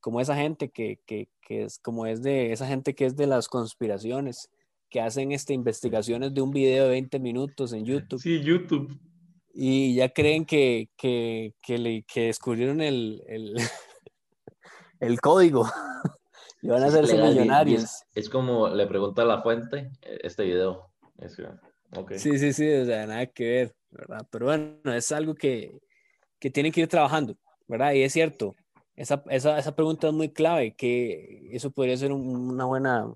[0.00, 3.26] como esa gente que, que, que, es como es de esa gente que es de
[3.26, 4.50] las conspiraciones,
[4.88, 8.20] que hacen este, investigaciones de un video de 20 minutos en YouTube.
[8.20, 8.98] Sí, YouTube.
[9.52, 13.54] Y ya creen que, que, que, le, que descubrieron el, el,
[15.00, 15.66] el código
[16.62, 18.04] y van a hacerse millonarios.
[18.14, 20.90] Es, como le pregunta a la fuente eh, este video.
[22.16, 24.26] Sí, sí, sí, o sea, nada que ver, ¿verdad?
[24.30, 25.80] Pero bueno, es algo que,
[26.38, 27.92] que tienen que ir trabajando, ¿verdad?
[27.92, 28.54] Y es cierto,
[28.94, 33.12] esa, esa, esa pregunta es muy clave, que eso podría ser una buena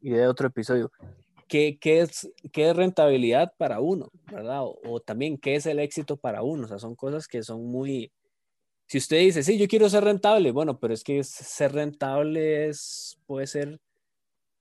[0.00, 0.90] idea de otro episodio.
[1.48, 4.62] ¿Qué, qué, es, ¿Qué es rentabilidad para uno, verdad?
[4.64, 6.64] O, también, ¿qué es el éxito para uno?
[6.64, 8.10] O sea, son cosas que son muy...
[8.86, 13.18] Si usted dice, sí, yo quiero ser rentable, bueno, pero es que ser rentable es,
[13.26, 13.80] puede ser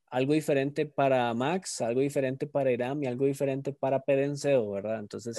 [0.10, 5.00] algo diferente para Max, algo diferente para Iram y algo diferente para Perenceo, ¿verdad?
[5.00, 5.38] Entonces...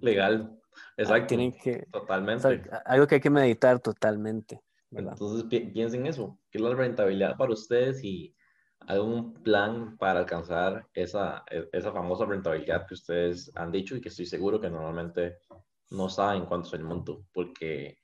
[0.00, 0.50] Legal.
[0.52, 1.28] Ah, Exacto.
[1.28, 2.62] Tienen que, totalmente.
[2.84, 4.60] algo que hay que meditar totalmente.
[4.90, 8.34] Entonces piensen eso, ¿qué es la rentabilidad para ustedes y
[8.80, 14.08] algún plan para alcanzar esa, e, esa famosa rentabilidad que ustedes han dicho y que
[14.08, 15.38] estoy seguro que normalmente
[15.90, 17.98] no saben cuánto es el monto, porque,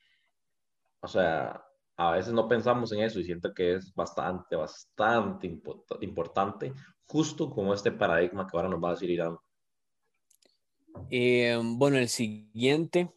[1.01, 1.65] o sea,
[1.97, 5.47] a veces no pensamos en eso y siento que es bastante, bastante
[6.01, 6.73] importante,
[7.07, 9.37] justo como este paradigma que ahora nos va a decir Irán.
[11.11, 13.13] Eh, bueno, el siguiente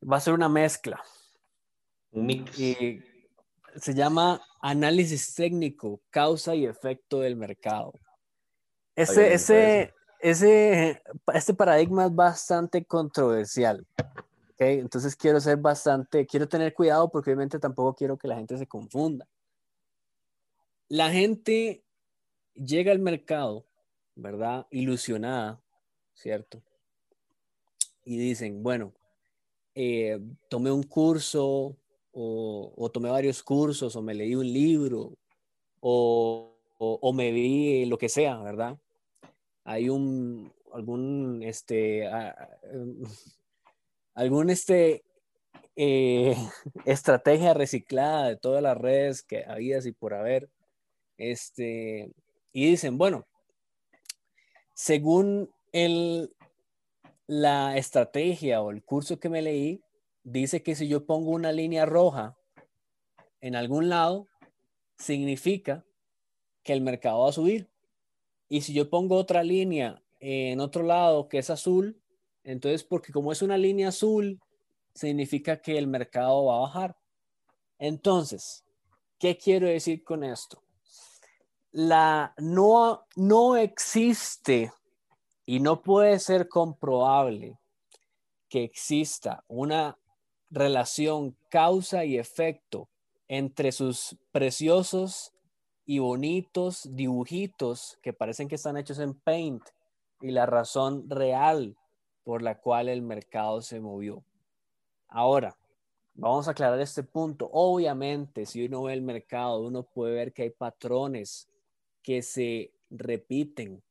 [0.00, 1.02] va a ser una mezcla.
[2.12, 2.56] Un mix.
[3.76, 7.92] se llama análisis técnico, causa y efecto del mercado.
[8.96, 11.02] Ese, ese, ese,
[11.34, 13.86] este paradigma es bastante controversial.
[14.54, 14.78] ¿okay?
[14.78, 18.66] Entonces quiero ser bastante, quiero tener cuidado porque obviamente tampoco quiero que la gente se
[18.66, 19.26] confunda.
[20.88, 21.82] La gente
[22.54, 23.64] llega al mercado,
[24.16, 24.66] ¿verdad?
[24.70, 25.60] Ilusionada
[26.20, 26.62] ¿cierto?
[28.04, 28.92] Y dicen, bueno,
[29.74, 31.76] eh, tomé un curso
[32.12, 35.16] o, tomé varios cursos o me leí un libro
[35.80, 38.78] o, o, me vi lo que sea, ¿verdad?
[39.64, 42.08] Hay un, algún, este,
[44.14, 45.04] algún, este,
[45.76, 46.36] eh,
[46.84, 50.50] estrategia reciclada de todas las redes que había y por haber,
[51.16, 52.10] este,
[52.52, 53.26] y dicen, bueno,
[54.74, 56.34] según el,
[57.26, 59.82] la estrategia o el curso que me leí
[60.24, 62.36] dice que si yo pongo una línea roja
[63.40, 64.26] en algún lado,
[64.98, 65.84] significa
[66.62, 67.69] que el mercado va a subir.
[68.50, 71.96] Y si yo pongo otra línea en otro lado que es azul,
[72.42, 74.40] entonces porque como es una línea azul,
[74.92, 76.96] significa que el mercado va a bajar.
[77.78, 78.64] Entonces,
[79.20, 80.62] ¿qué quiero decir con esto?
[81.70, 84.72] La no, no existe
[85.46, 87.56] y no puede ser comprobable
[88.48, 89.96] que exista una
[90.50, 92.88] relación causa y efecto
[93.28, 95.32] entre sus preciosos
[95.90, 99.64] y bonitos dibujitos que parecen que están hechos en Paint
[100.20, 101.76] y la razón real
[102.22, 104.22] por la cual el mercado se movió.
[105.08, 105.56] Ahora,
[106.14, 107.50] vamos a aclarar este punto.
[107.52, 111.48] Obviamente, si uno ve el mercado, uno puede ver que hay patrones
[112.04, 113.82] que se repiten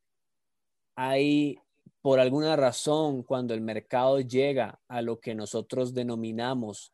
[1.02, 1.58] hay
[2.02, 6.94] por alguna razón cuando el mercado llega a lo que nosotros denominamos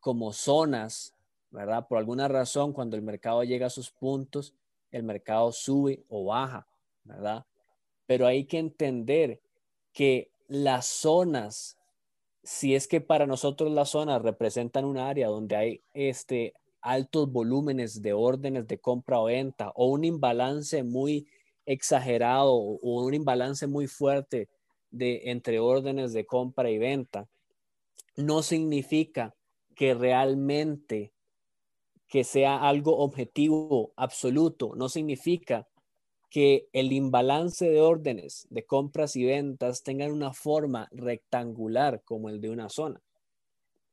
[0.00, 1.14] como zonas,
[1.52, 1.86] ¿verdad?
[1.86, 4.54] Por alguna razón cuando el mercado llega a sus puntos,
[4.90, 6.66] el mercado sube o baja,
[7.04, 7.44] ¿verdad?
[8.06, 9.40] Pero hay que entender
[9.92, 11.78] que las zonas,
[12.42, 18.02] si es que para nosotros las zonas representan un área donde hay este altos volúmenes
[18.02, 21.28] de órdenes de compra o venta o un imbalance muy
[21.64, 24.48] exagerado o un imbalance muy fuerte
[24.90, 27.28] de, entre órdenes de compra y venta,
[28.16, 29.34] no significa
[29.74, 31.11] que realmente
[32.12, 35.66] que sea algo objetivo, absoluto, no significa
[36.28, 42.42] que el imbalance de órdenes de compras y ventas tengan una forma rectangular como el
[42.42, 43.00] de una zona.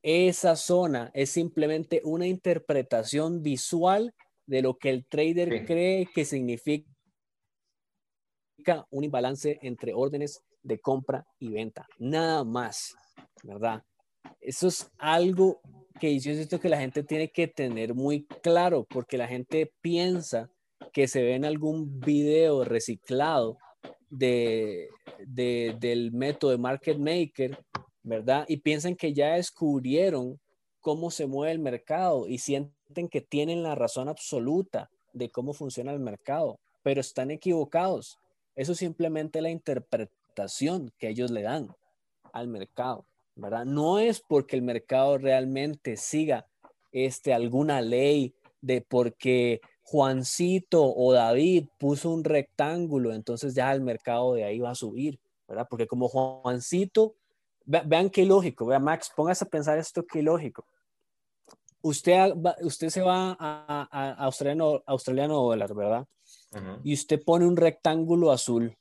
[0.02, 4.12] Esa zona es simplemente una interpretación visual
[4.44, 6.84] de lo que el trader cree que significa
[8.90, 11.86] un imbalance entre órdenes de compra y venta.
[11.98, 12.94] Nada más,
[13.42, 13.82] ¿verdad?
[14.42, 15.62] Eso es algo
[15.98, 20.50] que yo siento que la gente tiene que tener muy claro porque la gente piensa
[20.92, 23.58] que se ve en algún video reciclado
[24.08, 27.58] de, del método de market maker,
[28.02, 28.44] ¿verdad?
[28.48, 30.40] Y piensan que ya descubrieron
[30.80, 35.92] cómo se mueve el mercado y sienten que tienen la razón absoluta de cómo funciona
[35.92, 38.18] el mercado, pero están equivocados.
[38.56, 41.68] Eso es simplemente la interpretación que ellos le dan
[42.32, 43.64] al mercado, ¿verdad?
[43.64, 46.46] No es porque el mercado realmente siga
[46.92, 54.34] este, alguna ley de porque Juancito o David puso un rectángulo, entonces ya el mercado
[54.34, 55.66] de ahí va a subir, ¿verdad?
[55.68, 57.14] Porque como Juancito,
[57.64, 60.64] vean qué lógico, vean Max, póngase a pensar esto qué lógico.
[61.82, 66.06] Usted, usted se va a, a, australiano, australiano dólar, ¿verdad?
[66.84, 68.76] Y usted pone un rectángulo azul.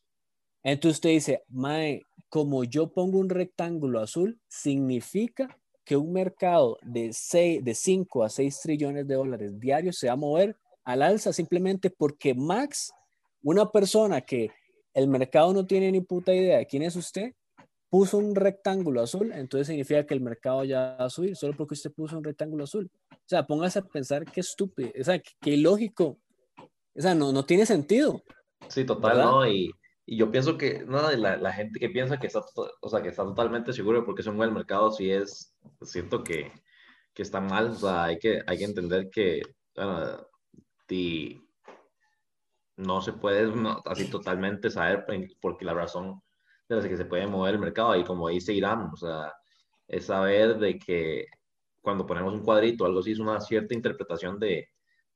[0.64, 7.12] Entonces usted dice, Mae, como yo pongo un rectángulo azul, significa que un mercado de,
[7.12, 11.34] 6, de 5 a 6 trillones de dólares diarios se va a mover al alza
[11.34, 12.92] simplemente porque Max,
[13.42, 14.52] una persona que
[14.94, 17.34] el mercado no tiene ni puta idea de quién es usted,
[17.90, 21.74] puso un rectángulo azul, entonces significa que el mercado ya va a subir, solo porque
[21.74, 22.90] usted puso un rectángulo azul.
[23.12, 26.20] O sea, póngase a pensar qué estúpido, o sea, qué ilógico.
[26.96, 28.22] O sea, no, no tiene sentido.
[28.68, 29.48] Sí, total, ¿no?
[29.48, 29.72] Y,
[30.10, 32.42] y, yo pienso que, nada, la, la, gente que piensa que está,
[32.82, 35.56] o sea, que está totalmente seguro de por qué se mueve el mercado, sí es,
[35.82, 36.52] siento que,
[37.14, 39.42] que está mal, o sea, hay que, hay que entender que,
[39.78, 40.24] uh,
[40.90, 41.42] y
[42.78, 43.52] no se puede
[43.86, 45.06] así totalmente saber
[45.42, 46.22] porque la razón
[46.68, 49.34] de la que se puede mover el mercado y como dice Irán, o sea,
[49.88, 51.26] es saber de que
[51.82, 54.70] cuando ponemos un cuadrito algo así es una cierta interpretación de,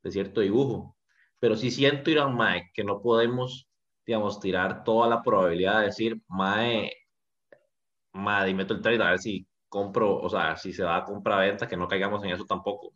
[0.04, 0.98] de cierto dibujo.
[1.40, 3.68] Pero sí siento, Irán, Mae, que no podemos,
[4.06, 6.92] digamos, tirar toda la probabilidad de decir, Mae,
[8.14, 11.68] Mae, meto el trade a ver si compro, o sea, si se va a compra-venta,
[11.68, 12.94] que no caigamos en eso tampoco.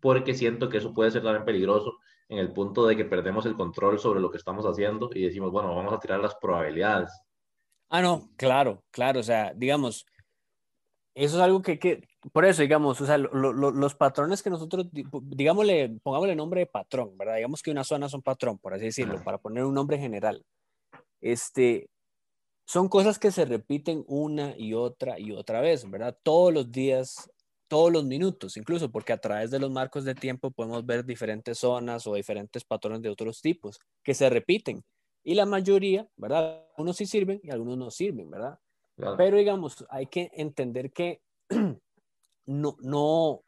[0.00, 3.54] Porque siento que eso puede ser también peligroso en el punto de que perdemos el
[3.54, 7.10] control sobre lo que estamos haciendo y decimos, bueno, vamos a tirar las probabilidades.
[7.88, 10.04] Ah, no, claro, claro, o sea, digamos,
[11.14, 14.86] eso es algo que, que por eso, digamos, o sea, los patrones que nosotros,
[15.22, 17.36] digámosle, pongámosle nombre de patrón, ¿verdad?
[17.36, 20.44] Digamos que una zona es un patrón, por así decirlo, para poner un nombre general.
[21.20, 21.88] Este,
[22.66, 26.16] son cosas que se repiten una y otra y otra vez, ¿verdad?
[26.22, 27.30] Todos los días
[27.68, 31.58] todos los minutos, incluso porque a través de los marcos de tiempo podemos ver diferentes
[31.58, 34.84] zonas o diferentes patrones de otros tipos que se repiten.
[35.24, 36.64] Y la mayoría, ¿verdad?
[36.70, 38.58] Algunos sí sirven y algunos no sirven, ¿verdad?
[39.16, 41.20] Pero digamos, hay que entender que
[42.46, 43.42] no, no,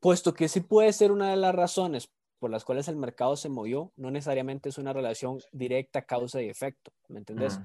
[0.00, 3.48] puesto que sí puede ser una de las razones por las cuales el mercado se
[3.48, 7.58] movió, no necesariamente es una relación directa causa y efecto, ¿me entendés?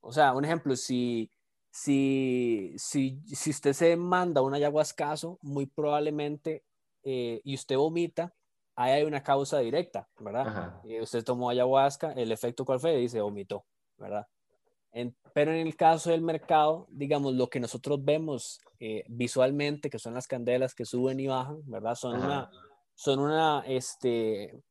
[0.00, 1.30] O sea, un ejemplo, si
[1.74, 6.62] si, si, si usted se manda un ayahuascazo, muy probablemente,
[7.02, 8.32] eh, y usted vomita,
[8.76, 10.80] ahí hay una causa directa, ¿verdad?
[10.84, 13.66] Eh, usted tomó ayahuasca, el efecto cuál fue, dice vomitó,
[13.98, 14.28] ¿verdad?
[15.32, 20.14] Pero en el caso del mercado, digamos, lo que nosotros vemos eh, visualmente, que son
[20.14, 21.96] las candelas que suben y bajan, ¿verdad?
[21.96, 22.50] Son una,
[22.94, 24.62] son una, este,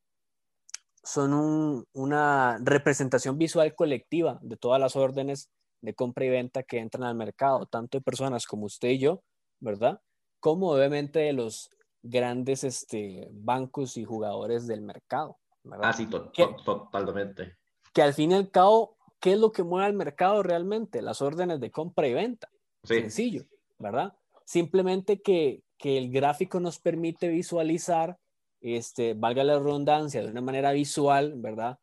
[1.02, 5.50] son un, una representación visual colectiva de todas las órdenes
[5.82, 9.22] de compra y venta que entran al mercado, tanto de personas como usted y yo,
[9.60, 10.00] ¿verdad?
[10.40, 11.68] Como obviamente de los
[12.02, 15.36] grandes este, bancos y jugadores del mercado.
[15.62, 15.90] ¿verdad?
[15.90, 17.58] Ah, sí, totalmente.
[17.92, 18.93] Que al fin y al cabo,
[19.24, 21.00] ¿qué es lo que mueve al mercado realmente?
[21.00, 22.50] Las órdenes de compra y venta.
[22.82, 23.46] Sencillo,
[23.78, 24.12] ¿verdad?
[24.44, 28.18] Simplemente que, que el gráfico nos permite visualizar,
[28.60, 31.78] este, valga la redundancia, de una manera visual, ¿verdad?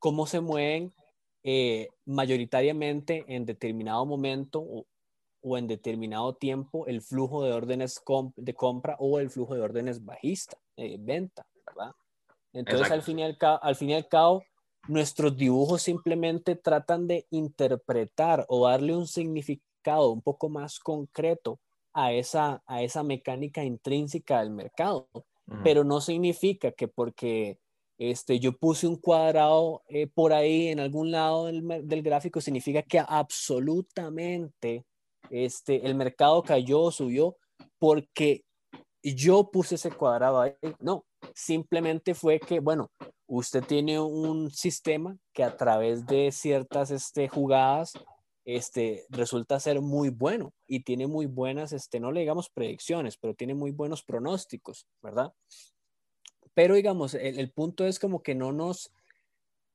[0.00, 0.92] Cómo se mueven
[1.44, 4.60] eh, mayoritariamente en determinado momento
[5.42, 8.02] o, en determinado tiempo el flujo de órdenes
[8.34, 11.94] de compra o el flujo de órdenes bajista, de venta, ¿verdad?
[12.52, 14.42] Entonces, al fin, y al, al fin y al cabo,
[14.88, 21.58] nuestros dibujos simplemente tratan de interpretar o darle un significado un poco más concreto
[21.92, 25.08] a esa, a esa mecánica intrínseca del mercado.
[25.62, 27.58] Pero no significa que porque
[27.98, 32.82] este, yo puse un cuadrado eh, por ahí en algún lado del, del, gráfico, significa
[32.82, 34.84] que absolutamente
[35.30, 37.36] este, el mercado cayó o subió
[37.78, 38.44] porque
[39.02, 40.54] yo puse ese cuadrado ahí.
[40.80, 42.90] No, simplemente fue que, bueno,
[43.26, 47.92] usted tiene un sistema que a través de ciertas este, jugadas
[48.44, 53.34] este, resulta ser muy bueno y tiene muy buenas, este, no le digamos predicciones, pero
[53.34, 55.32] tiene muy buenos pronósticos, ¿verdad?
[56.52, 58.92] Pero digamos, el, punto es como que no nos,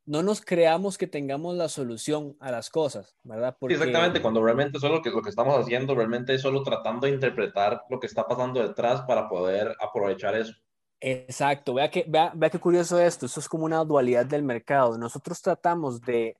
[0.05, 3.57] no nos creamos que tengamos la solución a las cosas, ¿verdad?
[3.69, 7.13] exactamente, cuando realmente solo lo que, lo que estamos haciendo, realmente es solo tratando de
[7.13, 10.53] interpretar lo que está pasando detrás para poder aprovechar eso.
[11.01, 14.97] Exacto, vea que, vea, vea qué curioso esto, eso es como una dualidad del mercado.
[14.97, 16.37] Nosotros tratamos de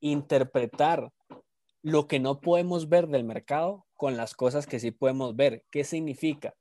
[0.00, 1.12] interpretar
[1.82, 5.64] lo que no podemos ver del mercado con las cosas que sí podemos ver.
[5.70, 6.54] ¿Qué significa?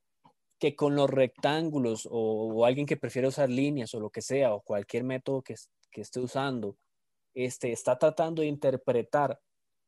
[0.60, 4.62] Que con los rectángulos o, alguien que prefiere usar líneas o lo que sea, o
[4.62, 5.56] cualquier método que,
[5.92, 6.78] que esté usando,
[7.36, 9.40] este, está tratando de interpretar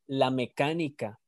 [0.06, 1.19] la mecánica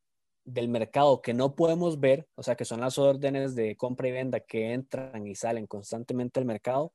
[0.45, 4.11] del mercado que no podemos ver, o sea, que son las órdenes de compra y
[4.11, 6.93] venta que entran y salen constantemente al mercado,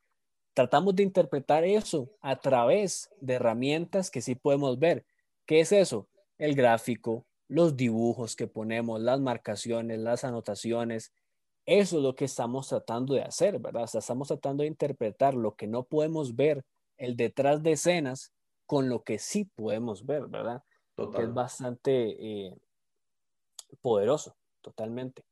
[0.55, 5.07] tratamos de interpretar eso a través de herramientas que sí podemos ver.
[5.47, 6.09] ¿Qué es eso?
[6.37, 11.13] El gráfico, los dibujos que ponemos, las marcaciones, las anotaciones.
[11.65, 13.85] Eso es lo que estamos tratando de hacer, ¿verdad?
[13.85, 16.65] O sea, estamos tratando de interpretar lo que no podemos ver,
[16.97, 18.33] el detrás de escenas,
[18.67, 20.63] con lo que sí podemos ver, ¿verdad?
[20.97, 22.57] Que es bastante eh,
[23.81, 25.25] poderoso, totalmente.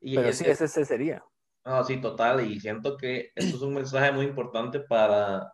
[0.00, 1.24] Y Pero sí, ese, sería.
[1.64, 2.40] Ah, sí, total.
[2.50, 5.52] Y siento que esto es un mensaje muy importante para,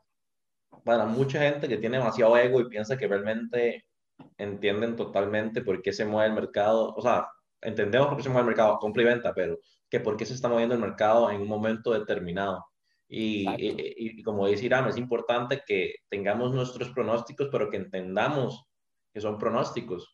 [0.85, 3.87] para mucha gente que tiene demasiado ego y piensa que realmente
[4.39, 6.95] entienden totalmente por qué se mueve el mercado.
[6.95, 7.27] O sea,
[7.61, 10.35] entendemos por qué se mueve el mercado, compra y venta, pero que por qué se
[10.35, 12.65] está moviendo el mercado en un momento determinado.
[13.09, 18.65] Y, y, como dice Irán, es importante que tengamos nuestros pronósticos, pero que entendamos
[19.13, 20.14] que son pronósticos.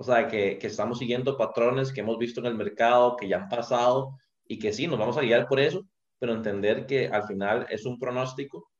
[0.00, 3.38] O sea, que, que, estamos siguiendo patrones que hemos visto en el mercado, que ya
[3.38, 5.84] han pasado y que sí, nos vamos a guiar por eso,
[6.20, 8.70] pero entender que al final es un pronóstico.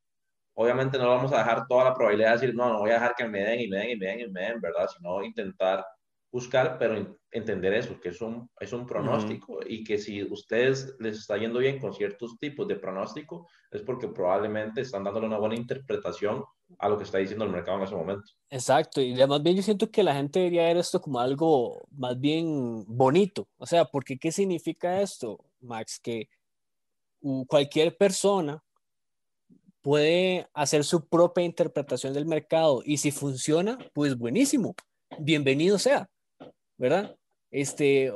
[0.55, 3.15] Obviamente no vamos a dejar toda la probabilidad de decir, no, no voy a dejar
[3.17, 4.89] que me den y me den y me den y me den, ¿verdad?
[4.97, 5.85] Sino intentar
[6.31, 11.19] buscar, pero entender eso, que es un, es un pronóstico y que si ustedes les
[11.19, 15.57] está yendo bien con ciertos tipos de pronóstico, es porque probablemente están dándole una buena
[15.57, 16.45] interpretación
[16.79, 18.33] a lo que está diciendo el mercado en ese momento.
[18.51, 22.19] Exacto, y además bien yo siento que la gente debería ver esto como algo más
[22.19, 25.99] bien bonito, o sea, porque ¿qué significa esto, Max?
[25.99, 26.29] Que
[27.47, 28.63] cualquier persona
[29.81, 34.75] puede hacer su propia interpretación del mercado y si funciona, pues buenísimo,
[35.19, 36.09] bienvenido sea,
[36.79, 37.17] ¿verdad?
[37.51, 38.11] Este,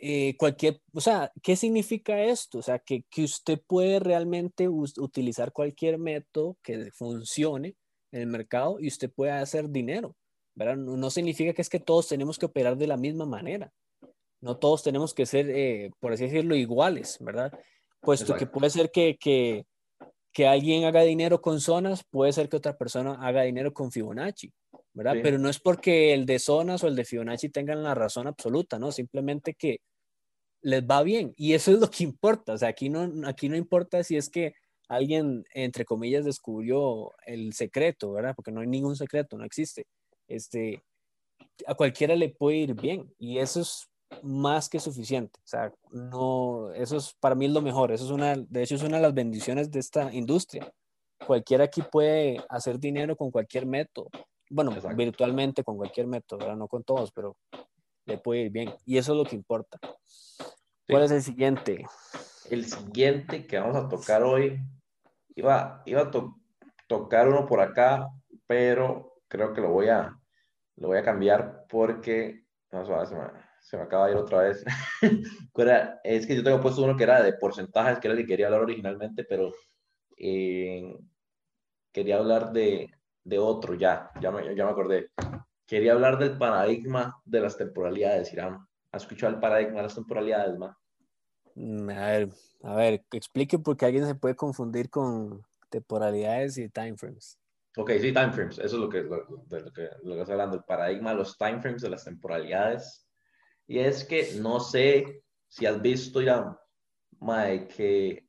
[0.00, 2.58] eh, cualquier, o sea, ¿qué significa esto?
[2.58, 7.74] O sea, que, que usted puede realmente utilizar cualquier método que funcione
[8.12, 10.14] en el mercado y usted puede hacer dinero,
[10.54, 10.76] ¿verdad?
[10.76, 13.72] No, significa que es que todos tenemos que operar de la misma manera.
[14.40, 17.52] No todos tenemos que ser, eh, por así decirlo, iguales, ¿verdad?
[18.00, 19.66] Puesto que puede ser que, que,
[20.32, 24.52] que, alguien haga dinero con zonas, puede ser que otra persona haga dinero con Fibonacci,
[24.98, 25.14] ¿verdad?
[25.22, 28.80] Pero no es porque el de zonas o el de Fibonacci tengan la razón absoluta,
[28.80, 28.90] ¿no?
[28.90, 29.78] Simplemente que
[30.60, 32.54] les va bien y eso es lo que importa.
[32.54, 34.54] O sea, aquí no, aquí no importa si es que
[34.88, 38.34] alguien, entre comillas, descubrió el secreto, ¿verdad?
[38.34, 39.86] Porque no hay ningún secreto, no existe.
[40.26, 40.82] Este,
[41.68, 43.88] a cualquiera le puede ir bien y eso es
[44.24, 45.38] más que suficiente.
[45.44, 47.92] O sea, no, eso es para mí es lo mejor.
[47.92, 50.72] Eso es una, de hecho, es una de las bendiciones de esta industria.
[51.24, 54.08] Cualquiera aquí puede hacer dinero con cualquier método.
[54.50, 56.56] Bueno, virtualmente con cualquier método, ¿verdad?
[56.56, 57.36] No con todos, pero
[58.06, 58.72] le puede ir bien.
[58.86, 59.78] Y eso es lo que importa.
[60.88, 61.84] ¿Cuál es el siguiente?
[62.50, 64.58] El siguiente que vamos a tocar hoy,
[65.36, 66.10] iba, iba a
[66.86, 68.08] tocar uno por acá,
[68.46, 70.18] pero creo que lo voy a,
[70.76, 73.26] lo voy a cambiar porque no, se, me,
[73.60, 74.64] se, me, acaba de ir otra vez.
[76.04, 78.46] es que yo tengo puesto uno que era de porcentajes, que era el que quería
[78.46, 79.52] hablar originalmente, pero
[80.16, 80.96] eh,
[81.92, 82.90] quería hablar de,
[83.28, 85.10] de otro ya, ya me, ya me acordé.
[85.66, 88.66] Quería hablar del paradigma de las temporalidades, Irán.
[88.90, 90.76] ¿Has escuchado el paradigma de las temporalidades, ma?
[91.54, 92.28] Mm, a ver,
[92.62, 97.38] a ver, explique porque alguien se puede confundir con temporalidades y timeframes.
[97.76, 100.56] Ok, sí, timeframes, eso es lo que, lo, de lo que, lo que estoy hablando,
[100.56, 103.06] el paradigma de los timeframes de las temporalidades.
[103.66, 106.58] Y es que no sé si has visto ya,
[107.20, 108.26] Mae, que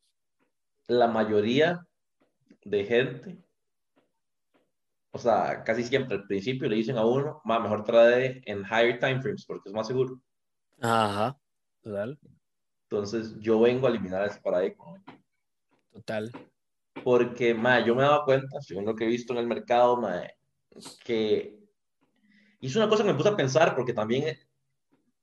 [0.87, 1.85] la mayoría
[2.65, 3.48] de gente
[5.11, 8.99] o sea, casi siempre al principio le dicen a uno, más mejor trae en higher
[8.99, 10.19] time frames porque es más seguro.
[10.81, 11.37] Ajá,
[11.81, 12.19] total.
[12.83, 15.03] Entonces yo vengo a eliminar ese paradigma.
[15.91, 16.31] Total.
[17.03, 19.97] Porque, ma, yo me he dado cuenta, según lo que he visto en el mercado,
[19.97, 20.23] ma,
[21.03, 21.59] que
[22.61, 24.37] es una cosa que me puse a pensar porque también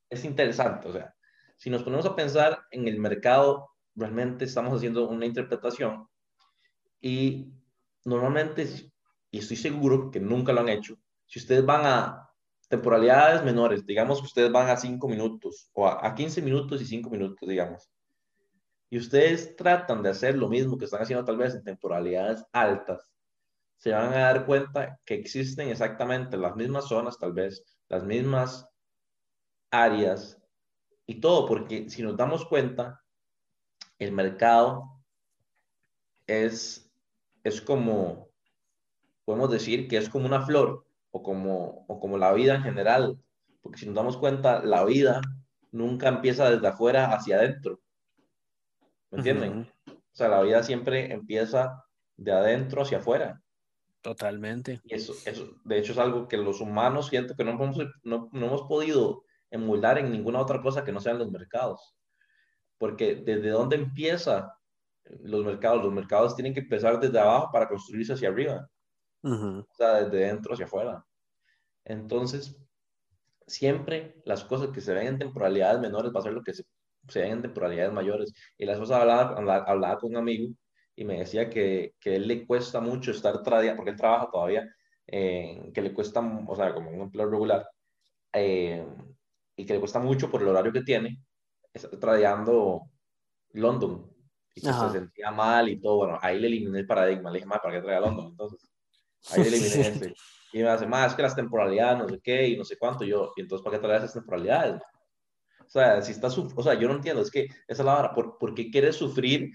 [0.09, 0.89] es interesante.
[0.89, 1.14] O sea,
[1.57, 6.09] si nos ponemos a pensar en el mercado, realmente estamos haciendo una interpretación
[7.01, 7.53] y
[8.05, 8.91] normalmente,
[9.37, 12.30] y estoy seguro que nunca lo han hecho, si ustedes van a
[12.68, 17.11] temporalidades menores, digamos que ustedes van a 5 minutos o a, 15 minutos y 5
[17.11, 17.91] minutos, digamos,
[18.89, 23.12] y ustedes tratan de hacer lo mismo que están haciendo tal vez en temporalidades altas,
[23.76, 28.66] se van a dar cuenta que existen exactamente las mismas zonas, tal vez las mismas
[29.70, 30.41] áreas
[31.05, 33.03] y todo, porque si nos damos cuenta,
[33.99, 34.99] el mercado
[36.26, 36.91] es,
[37.45, 38.26] es como,
[39.27, 43.18] podemos decir que es como una flor o como, o como la vida en general,
[43.61, 45.20] porque si nos damos cuenta, la vida
[45.72, 47.81] nunca empieza desde afuera hacia adentro.
[49.11, 49.70] ¿Me entienden?
[49.87, 51.85] O sea, la vida siempre empieza
[52.16, 53.43] de adentro hacia afuera.
[54.01, 54.81] Totalmente.
[54.85, 58.29] Y eso, eso, de hecho, es algo que los humanos siento que no hemos, no,
[58.33, 61.97] no hemos podido emular en ninguna otra cosa que no sean los mercados.
[62.79, 64.57] Porque desde dónde empieza
[65.20, 68.68] los mercados, los mercados tienen que empezar desde abajo para construirse hacia arriba.
[69.27, 71.05] O sea, desde dentro hacia afuera.
[71.85, 72.57] Entonces,
[73.47, 76.64] siempre las cosas que se ven en temporalidades menores va a ser lo que se,
[77.09, 78.33] se ven en temporalidades mayores.
[78.59, 80.55] Y la esposa hablaba, hablaba, con un amigo
[80.95, 84.68] y me decía que, que él le cuesta mucho estar porque él trabaja todavía,
[85.07, 87.68] que le cuesta, o sea, como un empleo regular,
[88.33, 88.87] eh,
[89.57, 91.20] y que le cuesta mucho por el horario que tiene,
[91.72, 92.83] está tradeando
[93.53, 94.11] London
[94.55, 95.99] y que se sentía mal y todo.
[95.99, 98.29] Bueno, ahí le eliminé el paradigma, le dije, ¿para qué trae a London?
[98.29, 98.66] Entonces,
[99.31, 100.14] ahí eliminé ese.
[100.53, 103.05] Y me hace, más es que las temporalidades, no sé qué, y no sé cuánto.
[103.05, 104.81] yo, y entonces, ¿para qué trae esas temporalidades?
[105.61, 108.14] O sea, si estás, o sea, yo no entiendo, es que esa es la hora,
[108.14, 109.51] ¿por, ¿por qué quieres sufrir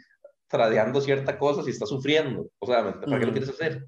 [0.47, 2.49] tradeando cierta cosa si estás sufriendo?
[2.59, 3.87] O sea, ¿para qué lo quieres hacer?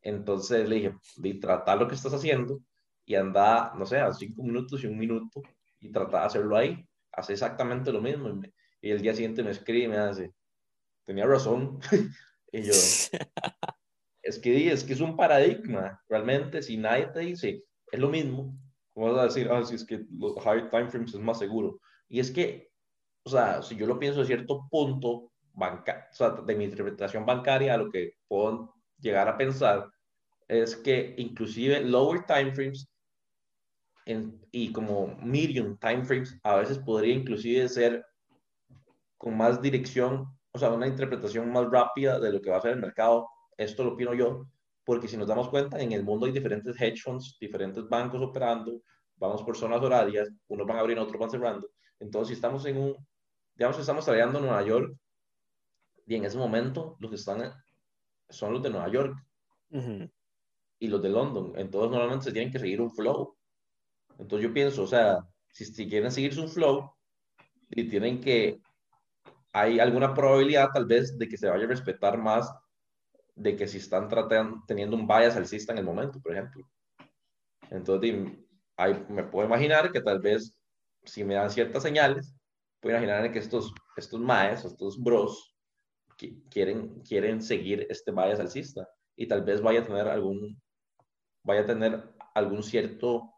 [0.00, 2.60] Entonces le dije, de tratar lo que estás haciendo
[3.04, 5.42] y anda, no sé, a cinco minutos y un minuto
[5.80, 6.84] y trata de hacerlo ahí.
[7.12, 8.40] Hace exactamente lo mismo.
[8.80, 10.32] Y, el día siguiente me escribe y me hace,
[11.04, 11.78] tenía razón.
[12.52, 12.72] y yo,
[14.22, 16.00] es que es que es un paradigma.
[16.08, 18.56] Realmente, si nadie te dice, es lo mismo,
[18.94, 21.80] ¿cómo vas a decir, ah, si es que los high time frames es más seguro?
[22.08, 22.70] Y es que,
[23.24, 27.26] o sea, si yo lo pienso de cierto punto, banca, o sea, de mi interpretación
[27.26, 29.90] bancaria, lo que puedo llegar a pensar
[30.48, 32.88] es que inclusive lower time frames
[34.50, 38.04] y como medium time frames a veces podría inclusive ser
[39.16, 42.72] con más dirección, o sea, una interpretación más rápida de lo que va a ser
[42.72, 43.28] el mercado.
[43.56, 44.46] Esto lo opino yo,
[44.84, 48.82] porque si nos damos cuenta, en el mundo hay diferentes hedge funds, diferentes bancos operando,
[49.16, 51.68] vamos por zonas horarias, unos van abriendo, otros van cerrando.
[52.00, 52.96] Entonces, si estamos en un,
[53.54, 54.96] digamos que estamos trabajando en Nueva York,
[56.06, 57.52] y en ese momento los que están
[58.28, 59.14] son los de Nueva York
[60.78, 61.52] y los de London.
[61.56, 63.36] Entonces, normalmente se tienen que seguir un flow.
[64.18, 65.20] Entonces yo pienso, o sea,
[65.52, 66.90] si, si quieren seguir su flow
[67.70, 68.60] y tienen que,
[69.52, 72.52] hay alguna probabilidad tal vez de que se vaya a respetar más
[73.34, 76.66] de que si están tratando, teniendo un bias alcista en el momento, por ejemplo.
[77.70, 78.14] Entonces,
[78.76, 80.56] ahí me puedo imaginar que tal vez
[81.04, 82.34] si me dan ciertas señales,
[82.80, 85.54] puedo imaginar que estos, estos maes, estos bros,
[86.50, 90.60] quieren, quieren seguir este bias alcista y tal vez vaya a tener algún,
[91.42, 92.02] vaya a tener
[92.34, 93.32] algún cierto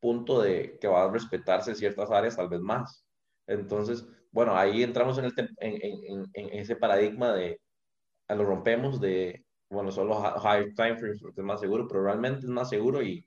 [0.00, 3.04] punto de que va a respetarse ciertas áreas tal vez más.
[3.46, 7.60] Entonces, bueno, ahí entramos en, el en, en, ese paradigma de,
[8.28, 12.40] lo rompemos de, bueno, son los high time frames porque es más seguro, pero realmente
[12.46, 13.26] es más seguro y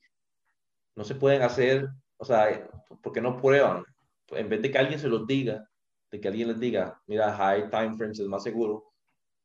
[0.96, 1.88] no se pueden hacer,
[2.18, 2.70] o sea,
[3.04, 3.84] porque no prueban.
[4.30, 5.68] En vez de que alguien se los diga,
[6.12, 8.94] de que alguien les diga, mira, high time frames es más seguro,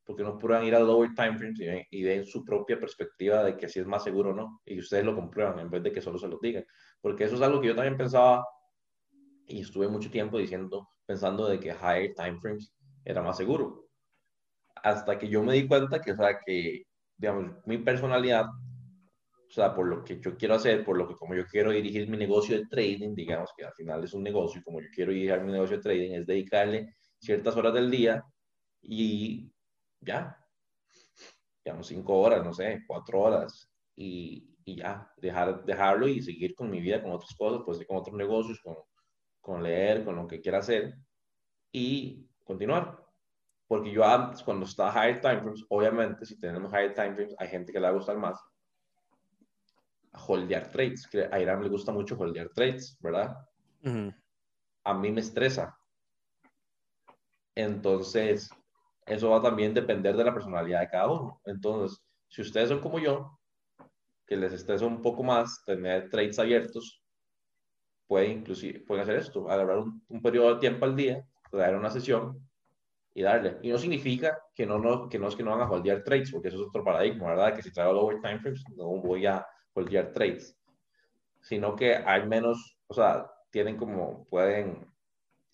[0.04, 3.56] porque no prueban ir a lower time frames y, y ven su propia perspectiva de
[3.56, 6.00] que si es más seguro o no, y ustedes lo comprueban en vez de que
[6.00, 6.64] solo se los digan
[7.00, 8.44] porque eso es algo que yo también pensaba
[9.46, 12.72] y estuve mucho tiempo diciendo, pensando de que higher time frames
[13.04, 13.81] era más seguro.
[14.82, 16.82] Hasta que yo me di cuenta que, o sea, que,
[17.16, 21.34] digamos, mi personalidad, o sea, por lo que yo quiero hacer, por lo que como
[21.34, 24.64] yo quiero dirigir mi negocio de trading, digamos que al final es un negocio, y
[24.64, 28.24] como yo quiero dirigir mi negocio de trading, es dedicarle ciertas horas del día
[28.80, 29.52] y
[30.00, 30.36] ya,
[31.64, 33.68] digamos, cinco horas, no sé, cuatro horas.
[33.94, 37.98] Y, y ya, dejar, dejarlo y seguir con mi vida, con otras cosas, pues con
[37.98, 38.76] otros negocios, con,
[39.40, 40.94] con leer, con lo que quiera hacer
[41.72, 43.01] y continuar.
[43.72, 47.48] Porque yo antes, cuando estaba high time frames, obviamente, si tenemos high time frames, hay
[47.48, 48.38] gente que le va a gustar más
[50.26, 51.06] holdear trades.
[51.06, 53.34] Que a Irán le gusta mucho holdear trades, ¿verdad?
[54.84, 55.74] A mí me estresa.
[57.54, 58.50] Entonces,
[59.06, 61.40] eso va también a depender de la personalidad de cada uno.
[61.46, 61.98] Entonces,
[62.28, 63.38] si ustedes son como yo,
[64.26, 67.02] que les estresa un poco más tener trades abiertos,
[68.06, 72.51] pueden inclusive pueden hacer esto, agarrar un, periodo de tiempo al día, dar una sesión
[73.14, 73.58] y darle.
[73.62, 76.30] Y no significa que no, no, que no es que no van a holdear trades,
[76.30, 77.54] porque eso es otro paradigma, ¿verdad?
[77.54, 80.56] Que si traigo lower time frames, no voy a holdear trades,
[81.40, 84.86] sino que hay menos, o sea, tienen como, pueden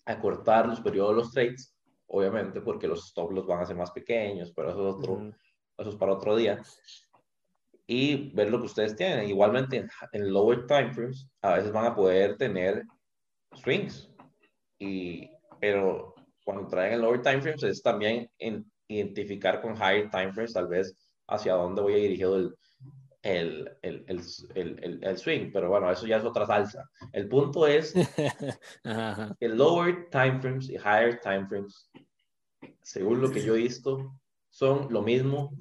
[0.05, 1.75] acortar los periodos de los trades,
[2.07, 5.31] obviamente, porque los stop los van a hacer más pequeños, pero eso es otro,
[5.77, 6.61] eso es para otro día.
[7.85, 9.27] Y ver lo que ustedes tienen.
[9.27, 12.83] Igualmente, en, lower time frames, a veces van a poder tener
[13.53, 14.09] swings,
[14.77, 15.29] y,
[15.59, 16.13] pero
[16.49, 20.67] cuando traen el lower time frames es también en, identificar con higher time frames tal
[20.67, 20.95] vez
[21.27, 22.55] hacia dónde voy a dirigido el,
[23.21, 24.23] el, el,
[24.55, 26.89] el, el, swing, pero bueno, eso ya es otra salsa.
[27.11, 27.93] El punto es
[29.39, 31.87] que lower time frames y higher time frames,
[32.81, 34.11] según lo que yo he visto,
[34.49, 35.55] son lo mismo,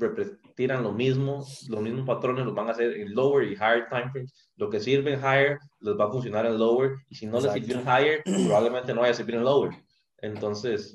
[0.54, 4.10] tiran lo mismo, los mismos patrones los van a hacer en lower y higher time
[4.10, 4.50] frames.
[4.56, 7.52] Lo que sirve en higher les va a funcionar en lower y si no les
[7.52, 9.87] sirve en higher, probablemente no vaya a servir en lower.
[10.18, 10.92] Entonces,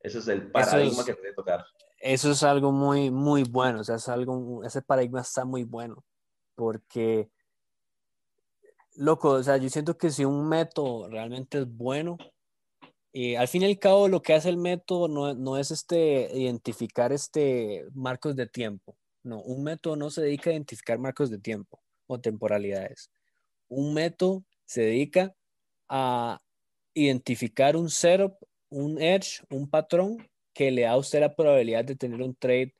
[0.00, 1.64] ese es el paradigma que puede tocar.
[1.98, 3.80] Eso es algo muy, muy bueno.
[3.80, 6.04] O sea, es algo, ese paradigma está muy bueno.
[6.54, 7.30] Porque,
[8.96, 12.18] loco, o sea, yo siento que si un método realmente es bueno,
[13.12, 16.30] y al fin y al cabo lo que hace el método no, no es este,
[16.34, 18.96] identificar este marcos de tiempo.
[19.22, 23.10] No, un método no se dedica a identificar marcos de tiempo o temporalidades.
[23.68, 25.34] Un método se dedica
[25.88, 26.40] a
[26.94, 28.34] identificar un setup,
[28.68, 32.74] un edge, un patrón que le da a usted la probabilidad de tener un trade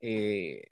[0.00, 0.62] eh,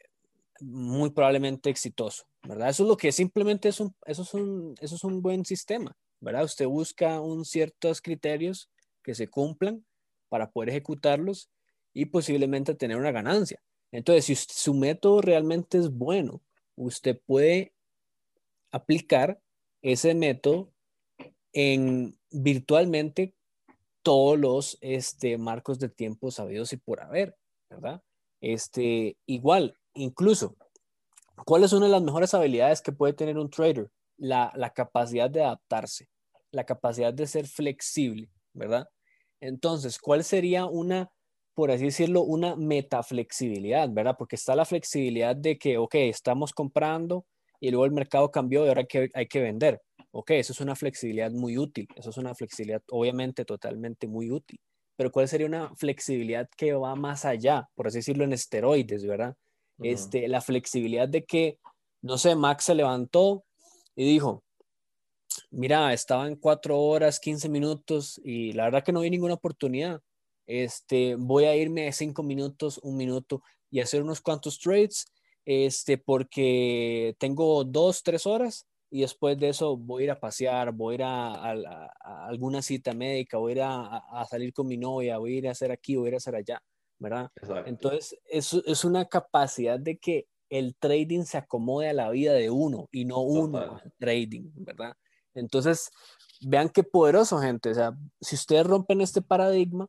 [0.60, 2.70] muy probablemente exitoso, ¿verdad?
[2.70, 5.96] Eso es lo que simplemente es un, eso es un, eso es un buen sistema,
[6.20, 6.44] ¿verdad?
[6.44, 8.70] Usted busca un ciertos criterios
[9.02, 9.84] que se cumplan
[10.28, 11.50] para poder ejecutarlos
[11.92, 13.60] y posiblemente tener una ganancia.
[13.92, 16.42] Entonces, si su método realmente es bueno,
[16.76, 17.72] usted puede
[18.70, 19.40] aplicar
[19.82, 20.72] ese método
[21.52, 23.34] en virtualmente
[24.02, 27.36] todos los este, marcos de tiempo sabidos y por haber,
[27.68, 28.02] ¿verdad?
[28.40, 30.56] Este, igual, incluso,
[31.44, 33.90] ¿cuál es una de las mejores habilidades que puede tener un trader?
[34.16, 36.08] La, la capacidad de adaptarse,
[36.50, 38.88] la capacidad de ser flexible, ¿verdad?
[39.40, 41.10] Entonces, ¿cuál sería una,
[41.54, 44.16] por así decirlo, una metaflexibilidad, ¿verdad?
[44.18, 47.24] Porque está la flexibilidad de que, ok, estamos comprando
[47.60, 49.80] y luego el mercado cambió y ahora que, hay que vender.
[50.12, 54.58] Ok, eso es una flexibilidad muy útil, eso es una flexibilidad obviamente totalmente muy útil,
[54.96, 59.36] pero ¿cuál sería una flexibilidad que va más allá, por así decirlo, en esteroides, ¿verdad?
[59.82, 61.58] este, la flexibilidad de que,
[62.02, 63.44] no sé, Max se levantó
[63.96, 64.42] y dijo,
[65.50, 70.00] mira, estaba en cuatro horas, 15 minutos y la verdad que no vi ninguna oportunidad.
[70.46, 75.06] Este, voy a irme de cinco minutos, un minuto y hacer unos cuantos trades,
[75.44, 80.72] este, porque tengo dos, tres horas y después de eso voy a ir a pasear,
[80.72, 85.18] voy a ir a, alguna cita médica, voy a ir a, salir con mi novia,
[85.18, 86.60] voy a ir a hacer aquí, voy a ir a hacer allá,
[86.98, 87.30] ¿verdad?
[87.66, 92.50] Entonces, eso es una capacidad de que el trading se acomode a la vida de
[92.50, 94.94] uno y no uno al trading, ¿verdad?
[95.34, 95.90] Entonces,
[96.40, 97.70] vean qué poderoso, gente.
[97.70, 99.86] O sea, si ustedes rompen este paradigma,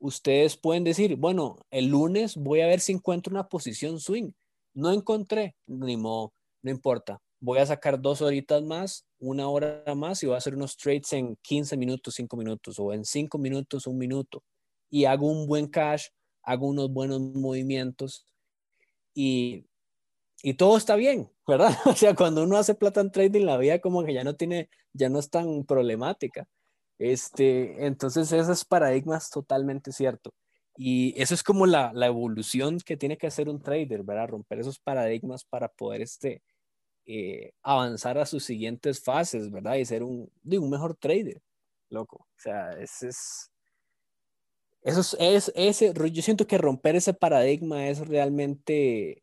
[0.00, 4.32] ustedes pueden decir, bueno, el lunes voy a ver si encuentro una posición swing.
[4.74, 6.32] No encontré, ni modo,
[6.62, 10.54] no importa voy a sacar dos horitas más, una hora más y voy a hacer
[10.54, 14.42] unos trades en 15 minutos, 5 minutos o en 5 minutos, un minuto.
[14.88, 16.06] Y hago un buen cash,
[16.42, 18.26] hago unos buenos movimientos
[19.12, 19.66] y,
[20.42, 21.76] y todo está bien, ¿verdad?
[21.84, 24.70] O sea, cuando uno hace plata en trading, la vida como que ya no tiene,
[24.94, 26.48] ya no es tan problemática.
[26.98, 30.32] Este, entonces, ese paradigma es totalmente cierto.
[30.78, 34.28] Y eso es como la, la, evolución que tiene que hacer un trader, ¿verdad?
[34.28, 36.42] Romper esos paradigmas para poder este,
[37.06, 39.74] eh, avanzar a sus siguientes fases, ¿verdad?
[39.74, 41.42] Y ser un, un mejor trader,
[41.90, 42.16] loco.
[42.16, 43.50] O sea, ese es,
[44.82, 49.22] eso es, ese, yo siento que romper ese paradigma es realmente,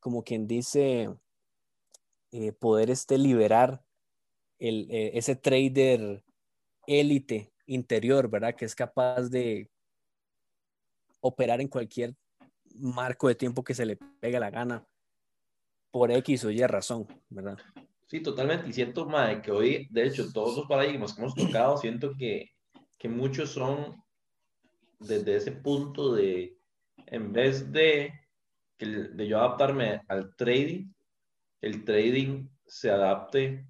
[0.00, 1.14] como quien dice,
[2.32, 3.84] eh, poder este, liberar
[4.58, 6.24] el, eh, ese trader
[6.86, 8.54] élite interior, ¿verdad?
[8.56, 9.70] Que es capaz de
[11.20, 12.16] operar en cualquier
[12.74, 14.86] marco de tiempo que se le pegue la gana
[15.90, 17.58] por X o Y razón, ¿verdad?
[18.06, 18.68] Sí, totalmente.
[18.68, 22.50] Y siento, madre, que hoy, de hecho, todos los paradigmas que hemos tocado, siento que,
[22.98, 24.02] que muchos son
[24.98, 26.56] desde ese punto de,
[27.06, 28.12] en vez de,
[28.78, 30.86] de yo adaptarme al trading,
[31.60, 33.66] el trading se adapte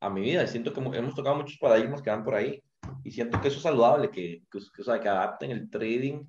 [0.00, 0.46] a mi vida.
[0.46, 2.62] Siento que hemos tocado muchos paradigmas que van por ahí
[3.04, 6.24] y siento que eso es saludable, que, que, o sea, que adapten el trading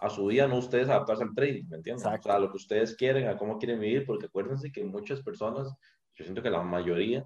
[0.00, 2.06] a su vida, no ustedes adaptarse al trading, ¿me entiendes?
[2.06, 5.20] O sea, a lo que ustedes quieren, a cómo quieren vivir, porque acuérdense que muchas
[5.22, 5.68] personas,
[6.14, 7.24] yo siento que la mayoría,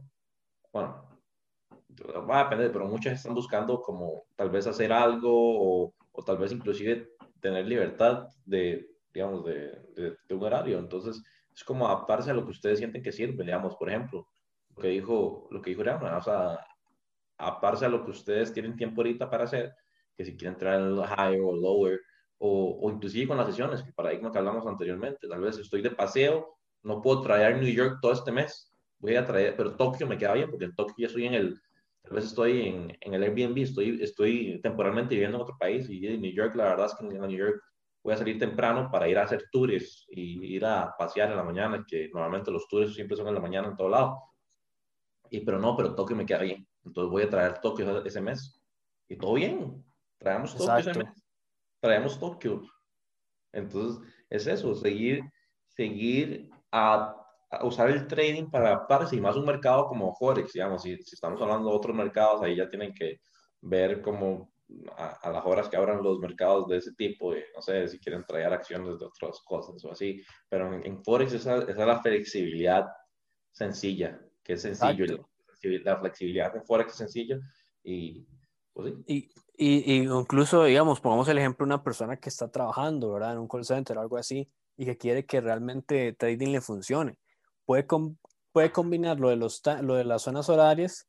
[0.73, 1.09] bueno,
[2.29, 6.37] va a depender, pero muchas están buscando como tal vez hacer algo o, o tal
[6.39, 7.11] vez inclusive
[7.41, 10.79] tener libertad de, digamos, de, de, un horario.
[10.79, 11.23] Entonces,
[11.55, 14.27] es como adaptarse a lo que ustedes sienten que sirve, digamos, por ejemplo,
[14.75, 16.59] lo que dijo, lo que dijo Rihanna, o sea,
[17.39, 19.73] adaptarse a lo que ustedes tienen tiempo ahorita para hacer,
[20.17, 22.01] que si quieren entrar en el higher o lower,
[22.47, 25.91] o, o inclusive con las sesiones, que paradigma que hablamos anteriormente, tal vez estoy de
[25.91, 30.19] paseo, no puedo traer New York todo este mes, voy a traer, pero Tokio me
[30.19, 31.59] queda bien, porque en Tokio ya estoy en el,
[32.03, 36.07] tal vez estoy en, en el Airbnb, estoy, estoy temporalmente viviendo en otro país, y
[36.07, 37.63] en New York, la verdad es que en New York
[38.03, 41.45] voy a salir temprano para ir a hacer tours y ir a pasear en la
[41.45, 44.19] mañana, que normalmente los tours siempre son en la mañana en todo lado.
[45.31, 46.69] Y pero no, pero Tokio me queda bien.
[46.85, 48.63] Entonces voy a traer Tokio ese mes.
[49.09, 49.83] Y todo bien.
[50.19, 51.24] Traemos Tokio ese mes.
[51.85, 52.63] Traemos Tokio.
[53.53, 55.21] Entonces es eso, seguir,
[55.69, 57.15] seguir a,
[57.61, 61.43] usar el trading para adaptarse y más un mercado como Forex, digamos, si, si estamos
[61.43, 63.21] hablando de otros mercados, ahí ya tienen que
[63.61, 64.51] ver cómo
[64.97, 68.55] a, las horas que abran los mercados de ese tipo, no sé, si quieren traer
[68.55, 72.87] acciones de otras cosas o así, pero en, Forex esa, esa, es la flexibilidad
[73.53, 75.05] sencilla, que es sencillo,
[75.85, 77.39] la flexibilidad en Forex es sencilla
[77.83, 78.27] y
[78.73, 79.05] pues sí.
[79.07, 83.33] Y, y, incluso, digamos, pongamos el ejemplo de una persona que está trabajando, ¿verdad?
[83.33, 87.17] En un call center o algo así, y que quiere que realmente trading le funcione.
[87.65, 87.87] Puede,
[88.53, 91.09] puede combinar lo de, los, lo de las zonas horarias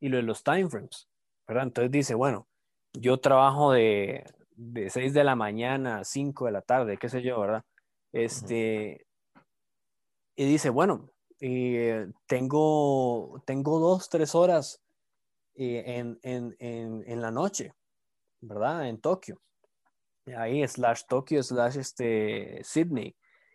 [0.00, 1.08] y lo de los timeframes,
[1.46, 1.64] ¿verdad?
[1.64, 2.48] Entonces dice, bueno,
[2.92, 4.24] yo trabajo de,
[4.56, 7.64] de 6 de la mañana a 5 de la tarde, qué sé yo, ¿verdad?
[8.12, 9.06] Este,
[10.36, 14.80] y dice, bueno, eh, tengo, tengo dos, tres horas
[15.54, 17.72] eh, en, en, en, en, la noche,
[18.44, 18.88] ¿verdad?
[18.88, 19.40] En Tokio.
[20.36, 23.14] Ahí, slash Tokio, slash este, Sydney,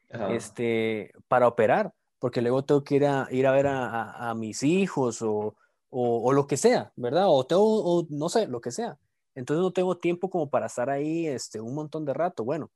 [0.09, 4.61] este, para operar, porque luego tengo que ir a, ir a ver a, a, mis
[4.63, 5.55] hijos o,
[5.89, 7.25] o, o, lo que sea, ¿verdad?
[7.27, 8.99] O, tengo, o no sé, lo que sea.
[9.35, 12.43] Entonces no tengo tiempo como para estar ahí este, un montón de rato.
[12.43, 12.71] Bueno,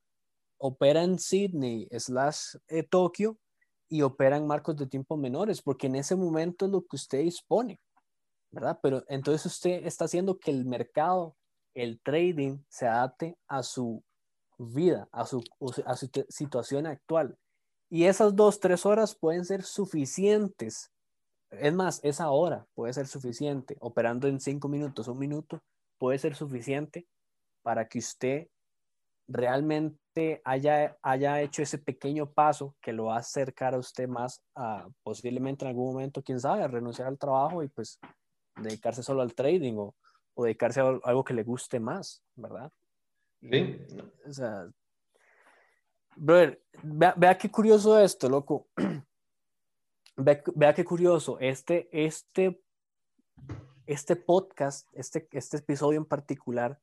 [0.57, 3.37] opera en Sydney slash eh, Tokio
[3.89, 7.19] y opera en marcos de tiempo menores, porque en ese momento es lo que usted
[7.19, 7.79] dispone,
[8.49, 8.79] ¿verdad?
[8.81, 11.35] Pero entonces usted está haciendo que el mercado,
[11.73, 14.03] el trading, se adapte a su
[14.57, 15.43] vida, a su,
[15.85, 17.37] a su situación actual.
[17.89, 20.91] Y esas dos, tres horas pueden ser suficientes.
[21.51, 25.61] Es más, esa hora puede ser suficiente, operando en cinco minutos, un minuto,
[25.99, 27.07] puede ser suficiente
[27.61, 28.47] para que usted
[29.27, 34.41] realmente haya, haya hecho ese pequeño paso que lo va a acercar a usted más
[34.55, 37.99] a posiblemente en algún momento, quién sabe, a renunciar al trabajo y pues
[38.55, 39.95] dedicarse solo al trading o,
[40.33, 42.71] o dedicarse a algo que le guste más, ¿verdad?
[43.41, 43.79] Sí.
[44.27, 44.69] O sea,
[46.15, 48.67] brother, vea, vea qué curioso esto, loco.
[50.15, 52.61] Vea, vea, qué curioso, este, este
[53.85, 56.79] este podcast, este, este episodio en particular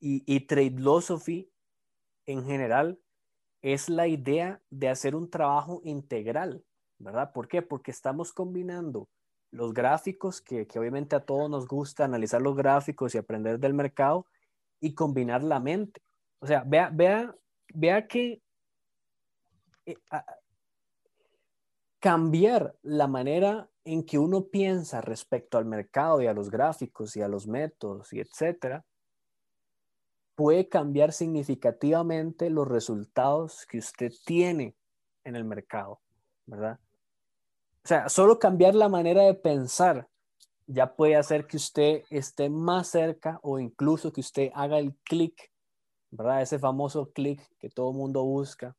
[0.00, 1.50] y, y Tradeosophy
[2.26, 2.98] en general
[3.60, 6.64] es la idea de hacer un trabajo integral,
[6.98, 7.32] ¿verdad?
[7.32, 7.62] ¿Por qué?
[7.62, 9.08] Porque estamos combinando
[9.52, 13.74] los gráficos, que, que, obviamente a todos nos gusta analizar los gráficos y aprender del
[13.74, 14.26] mercado,
[14.80, 16.02] y combinar la mente.
[16.40, 17.34] O sea, vea, vea,
[17.72, 18.42] vea que
[19.86, 19.96] eh,
[22.00, 27.22] cambiar la manera en que uno piensa respecto al mercado y a los gráficos y
[27.22, 28.84] a los métodos y etcétera,
[30.34, 34.74] puede cambiar significativamente los resultados que usted tiene
[35.24, 36.00] en el mercado,
[36.46, 36.80] ¿verdad?
[37.84, 40.08] O sea, solo cambiar la manera de pensar
[40.66, 45.50] ya puede hacer que usted esté más cerca o incluso que usted haga el clic,
[46.10, 46.42] ¿verdad?
[46.42, 48.76] Ese famoso clic que todo mundo busca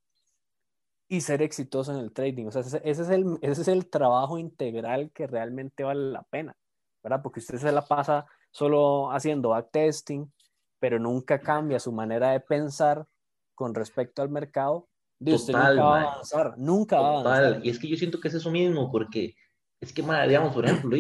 [1.08, 2.48] y ser exitoso en el trading.
[2.48, 6.56] O sea, ese, es el, ese es el trabajo integral que realmente vale la pena,
[7.04, 7.22] ¿verdad?
[7.22, 10.32] Porque usted se la pasa solo haciendo backtesting,
[10.80, 13.06] pero nunca cambia su manera de pensar
[13.54, 14.88] con respecto al mercado.
[15.24, 17.66] De usted nunca va a avanzar, nunca va a avanzar.
[17.66, 19.36] Y es que yo siento que es eso mismo, porque
[19.80, 20.98] es que, digamos, por ejemplo,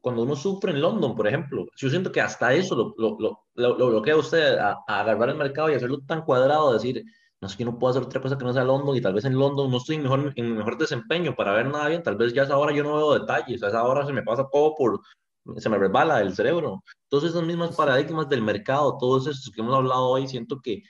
[0.00, 3.78] cuando uno sufre en London, por ejemplo, yo siento que hasta eso lo, lo, lo,
[3.78, 7.04] lo bloquea usted a, a, agarrar el mercado y hacerlo tan cuadrado, decir,
[7.42, 9.24] no es que no puedo hacer otra cosa que no sea London y tal vez
[9.24, 12.32] en London no estoy en mejor, en mejor desempeño para ver nada bien, tal vez
[12.32, 14.74] ya a esa hora yo no veo detalles, a esa hora se me pasa todo
[14.76, 15.00] por,
[15.56, 16.84] se me resbala el cerebro.
[17.04, 20.82] Entonces esas mismas paradigmas del mercado, todos estos que hemos hablado hoy, siento que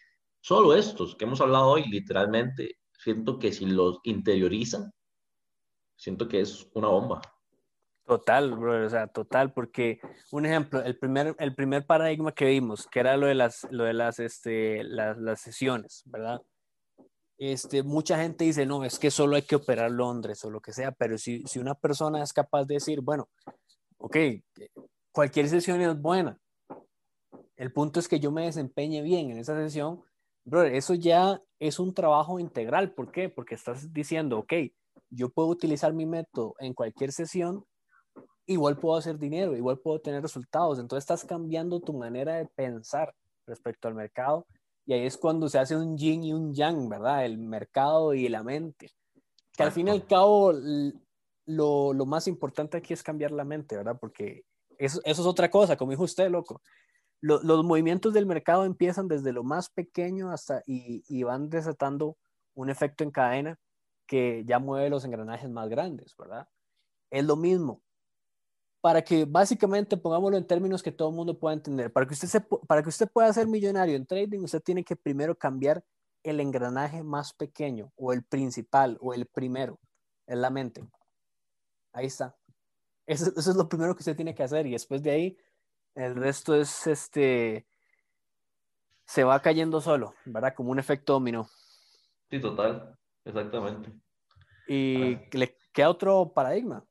[0.42, 4.92] solo estos que hemos hablado hoy, literalmente, siento que si los interiorizan,
[5.96, 7.22] siento que es una bomba.
[8.04, 10.00] Total, bro, o sea, total, porque
[10.32, 13.84] un ejemplo, el primer, el primer paradigma que vimos, que era lo de las, lo
[13.84, 16.42] de las, este, las, las sesiones, ¿verdad?
[17.38, 20.72] Este, mucha gente dice, no, es que solo hay que operar Londres o lo que
[20.72, 23.28] sea, pero si, si una persona es capaz de decir, bueno,
[23.98, 24.16] ok,
[25.12, 26.38] cualquier sesión es buena,
[27.56, 30.02] El punto es que yo me desempeñe bien en esa sesión.
[30.44, 32.92] Bro, eso ya es un trabajo integral.
[32.92, 33.28] ¿Por qué?
[33.28, 34.52] Porque estás diciendo, ok,
[35.10, 37.64] yo puedo utilizar mi método en cualquier sesión,
[38.46, 40.78] igual puedo hacer dinero, igual puedo tener resultados.
[40.78, 43.14] Entonces estás cambiando tu manera de pensar
[43.46, 44.46] respecto al mercado
[44.84, 47.24] y ahí es cuando se hace un yin y un yang, ¿verdad?
[47.24, 48.90] El mercado y la mente.
[49.56, 50.52] Que al fin y al cabo,
[51.46, 53.96] lo, lo más importante aquí es cambiar la mente, ¿verdad?
[54.00, 54.44] Porque
[54.78, 56.60] eso, eso es otra cosa, como dijo usted, loco.
[57.22, 62.18] Los movimientos del mercado empiezan desde lo más pequeño hasta y, van desatando
[62.54, 63.58] un efecto en cadena
[64.06, 66.48] que ya mueve los engranajes más grandes, ¿verdad?
[67.10, 67.80] Es lo mismo.
[68.80, 72.42] Para que básicamente pongámoslo en términos que todo el mundo pueda entender, para que usted,
[72.66, 75.84] para que usted pueda ser millonario en trading, usted tiene que primero cambiar
[76.24, 79.78] el engranaje más pequeño o el principal o el primero,
[80.26, 80.84] es la mente.
[81.92, 82.36] Ahí está.
[83.06, 85.36] Eso, es lo primero que usted tiene que hacer y después de ahí
[85.94, 87.66] el resto es este
[89.04, 90.54] se va cayendo solo, ¿verdad?
[90.54, 91.48] Como un efecto dominó.
[92.30, 93.92] Sí, total, exactamente.
[94.66, 96.84] ¿Y le queda otro paradigma?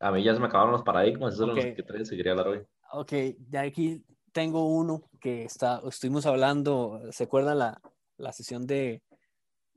[0.00, 2.66] A mí ya se me acabaron los paradigmas, eso es lo que quería hablar hoy.
[2.92, 3.12] Ok,
[3.48, 7.80] ya aquí tengo uno que está, estuvimos hablando, ¿se acuerdan la,
[8.16, 9.02] la sesión de,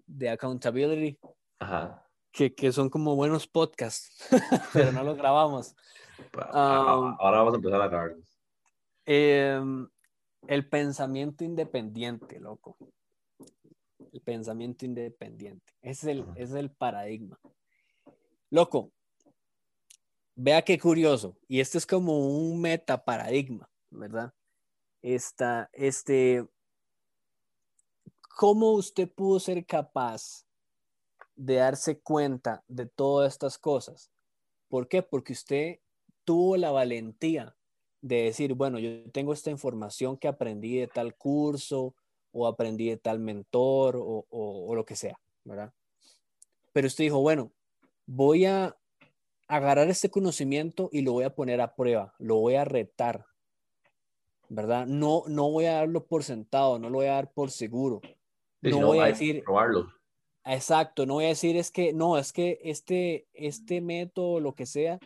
[0.07, 1.19] de accountability?
[1.59, 4.29] Ajá que, son como buenos podcasts,
[4.73, 5.75] pero no los grabamos.
[6.33, 8.30] Ah, ahora vamos a empezar a grabarlos.
[9.13, 9.89] Em,
[10.47, 12.77] el pensamiento independiente, loco.
[14.13, 15.73] El pensamiento independiente.
[15.81, 17.37] Es el, es el paradigma.
[18.49, 18.93] Loco,
[20.33, 21.37] vea qué curioso.
[21.49, 24.33] Y esto es como un meta paradigma, ¿verdad?
[25.01, 26.47] Esta, este,
[28.37, 30.45] ¿cómo usted pudo ser capaz
[31.35, 34.09] de darse cuenta de todas estas cosas.
[34.69, 35.01] ¿Por qué?
[35.01, 35.79] Porque usted
[36.23, 37.57] tuvo la valentía
[38.01, 41.95] de decir, bueno, yo tengo esta información que aprendí de tal curso
[42.31, 45.71] o aprendí de tal mentor o, lo que sea, ¿verdad?
[46.73, 47.51] Pero usted dijo, bueno,
[48.05, 48.75] voy a
[49.47, 53.25] agarrar este conocimiento y lo voy a poner a prueba, lo voy a retar,
[54.49, 54.87] ¿verdad?
[54.87, 58.01] No, no voy a darlo por sentado, no lo voy a dar por seguro.
[58.61, 59.91] No, voy a decir, probarlo.
[60.45, 64.65] Exacto, no voy a decir es que, no, es que este, este método, lo que
[64.65, 64.99] sea,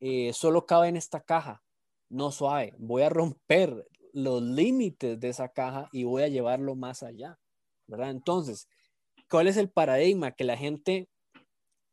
[0.00, 1.62] eh, solo cabe en esta caja.
[2.08, 7.02] No suave, voy a romper los límites de esa caja y voy a llevarlo más
[7.02, 7.38] allá,
[7.86, 8.10] ¿verdad?
[8.10, 8.68] Entonces,
[9.28, 10.32] ¿cuál es el paradigma?
[10.32, 11.08] Que la gente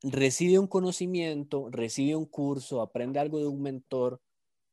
[0.01, 4.22] recibe un conocimiento, recibe un curso, aprende algo de un mentor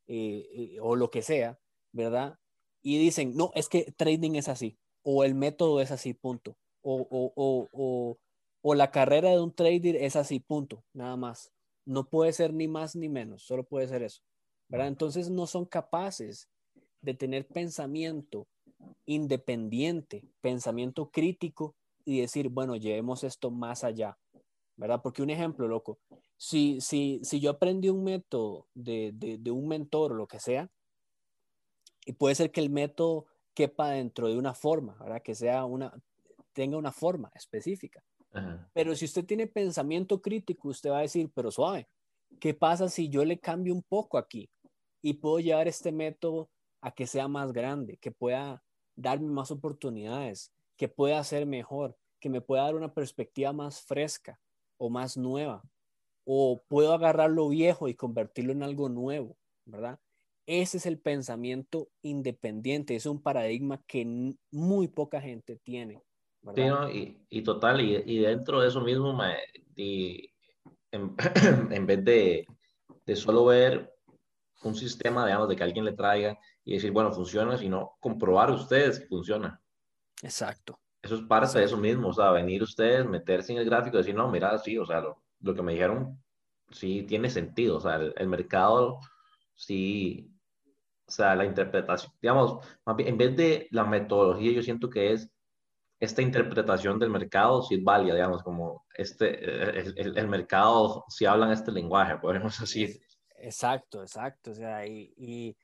[0.07, 1.59] eh, eh, o lo que sea,
[1.93, 2.39] ¿verdad?
[2.83, 8.17] Y dicen, no, es que trading es así, o el método es así, punto o,
[8.63, 11.53] o, la carrera de un trader es así, punto, nada más.
[11.85, 14.23] No puede ser ni más ni menos, solo puede ser eso.
[14.71, 14.89] ¿Verdad?
[14.89, 16.49] Entonces no son capaces
[17.03, 18.47] de tener pensamiento
[19.05, 24.17] independiente, pensamiento crítico y decir, bueno, llevemos esto más allá,
[24.77, 25.01] ¿verdad?
[25.03, 25.99] Porque un ejemplo, loco,
[26.37, 30.41] si, si, si yo aprendí un método de, de, de un mentor o lo que
[30.41, 30.71] sea,
[32.07, 35.23] y puede ser que el método quepa dentro de una forma, ¿verdad?
[35.23, 35.93] Que sea una,
[36.53, 38.03] tenga una forma específica.
[38.73, 41.89] Pero si usted tiene pensamiento crítico, usted va a decir, pero suave,
[42.39, 44.49] ¿qué pasa si yo le cambio un poco aquí
[45.03, 48.63] y puedo llevar este método a que sea más grande, que pueda
[48.97, 54.39] darme más oportunidades, que pueda ser mejor, que me pueda dar una perspectiva más fresca
[54.79, 55.63] o más nueva?
[56.25, 59.99] O puedo agarrar lo viejo y convertirlo en algo nuevo, ¿verdad?
[60.47, 66.03] Ese es el pensamiento independiente, es un paradigma que muy poca gente tiene.
[66.55, 69.19] Sí, no, y, y, total, y, dentro de eso mismo,
[69.77, 70.33] y
[70.91, 71.15] en,
[71.71, 72.47] en, vez de,
[73.05, 73.93] de, solo ver
[74.63, 79.01] un sistema, digamos, de que alguien le traiga y decir, bueno, funciona, sino comprobar ustedes
[79.01, 79.61] que funciona.
[80.23, 80.79] Exacto.
[81.03, 84.01] Eso es parte de eso mismo, o sea, venir ustedes, meterse en el gráfico y
[84.01, 86.23] decir, no, mira, sí, o sea, lo, lo que me dijeron
[86.71, 89.01] sí tiene sentido, o sea, el, el mercado
[89.55, 90.31] sí,
[91.07, 92.65] o sea, la interpretación, digamos,
[92.99, 95.31] en vez de la metodología, yo siento que es
[96.01, 101.53] esta interpretación del mercado si es válida, digamos, como este, el, el, mercado, si hablan
[101.53, 103.01] este lenguaje, podemos decir.
[103.41, 104.53] Exacto, exacto.
[104.53, 105.57] O sea, y, y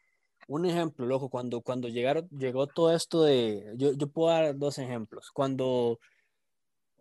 [0.49, 4.79] un ejemplo, loco, cuando, cuando llegaron, llegó todo esto de, yo, yo puedo dar dos
[4.79, 5.31] ejemplos.
[5.33, 5.99] Cuando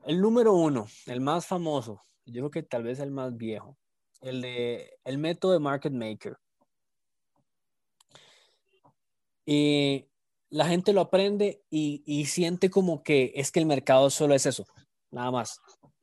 [0.06, 3.78] el número uno, el más famoso, yo creo que tal vez el más viejo,
[4.22, 6.38] el de el método de market maker.
[9.46, 10.08] Y
[10.50, 14.66] la gente lo aprende y, siente como que es que el mercado solo es eso,
[15.12, 15.60] nada más.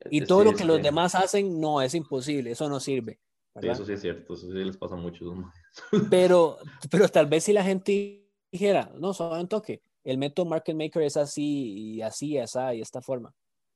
[0.09, 3.19] Y todo lo que los demás hacen, no, es imposible, eso no sirve.
[3.59, 5.35] Sí, eso sí es cierto, eso sí les pasa mucho.
[6.09, 6.57] Pero,
[6.89, 11.03] pero tal vez si la gente dijera, no, solo un toque, el método market maker
[11.03, 13.33] es así y así, así, y esta forma.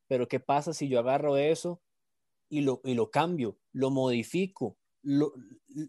[0.08, 1.80] Pero ¿qué pasa si yo agarro eso
[2.48, 5.32] y lo, y lo cambio, lo modifico, lo,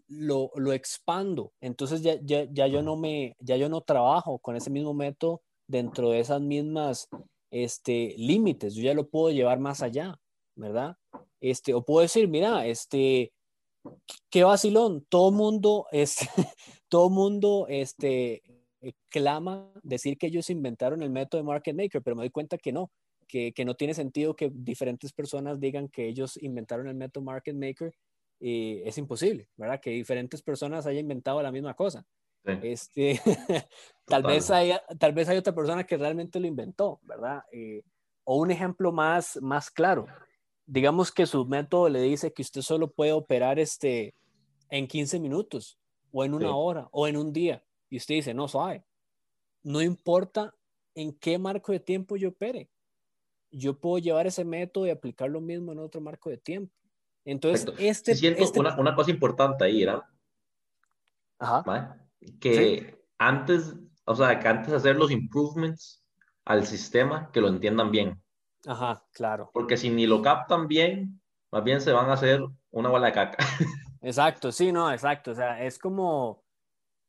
[0.08, 1.52] lo, lo expando?
[1.60, 5.42] Entonces ya, ya, ya, yo no me, ya yo no trabajo con ese mismo método
[5.66, 7.08] dentro de esas mismas
[7.50, 10.16] este, límites, yo ya lo puedo llevar más allá,
[10.54, 10.96] ¿verdad?
[11.40, 13.32] Este, o puedo decir, mira, este,
[14.30, 16.26] qué vacilón, todo mundo, este,
[16.88, 18.42] todo mundo, este,
[19.08, 22.72] clama decir que ellos inventaron el método de Market Maker, pero me doy cuenta que
[22.72, 22.90] no,
[23.26, 27.54] que, que no tiene sentido que diferentes personas digan que ellos inventaron el método Market
[27.54, 27.92] Maker,
[28.40, 29.80] y es imposible, ¿verdad?
[29.80, 32.06] Que diferentes personas hayan inventado la misma cosa.
[32.44, 33.20] Este,
[34.06, 37.42] tal, vez hay, tal vez hay otra persona que realmente lo inventó, ¿verdad?
[37.52, 37.82] Eh,
[38.24, 40.06] o un ejemplo más, más claro,
[40.70, 44.14] digamos que su método le dice que usted solo puede operar este,
[44.68, 45.78] en 15 minutos,
[46.12, 48.84] o en una hora, o en un día, y usted dice, no, sabe,
[49.62, 50.54] no importa
[50.94, 52.68] en qué marco de tiempo yo opere,
[53.50, 56.72] yo puedo llevar ese método y aplicar lo mismo en otro marco de tiempo.
[57.24, 58.60] Entonces, este, este...
[58.60, 60.02] Una, una, cosa importante ahí, ¿verdad?
[61.38, 62.00] Ajá
[62.40, 66.04] que antes, o sea, que antes de hacer los improvements
[66.44, 68.22] al sistema, que lo entiendan bien.
[68.66, 69.50] Ajá, claro.
[69.52, 73.12] Porque si ni lo captan bien, más bien se van a hacer una bola de
[73.12, 73.38] caca.
[74.02, 75.32] Exacto, sí, no, exacto.
[75.32, 76.42] O sea, es como,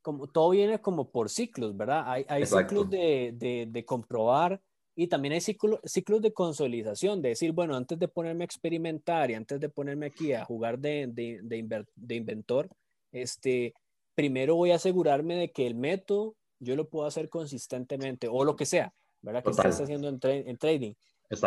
[0.02, 2.04] como todo viene como por ciclos, ¿verdad?
[2.06, 4.62] Hay, hay ciclos de, de, de, comprobar
[4.94, 9.32] y también hay ciclos, ciclos de consolidación, de decir, bueno, antes de ponerme a experimentar
[9.32, 12.68] y antes de ponerme aquí a jugar de, de inventor,
[13.14, 13.74] este,
[14.16, 18.56] primero voy a asegurarme de que el método yo lo puedo hacer consistentemente o lo
[18.56, 19.44] que sea, ¿verdad?
[19.44, 20.94] Que estés haciendo en, trading.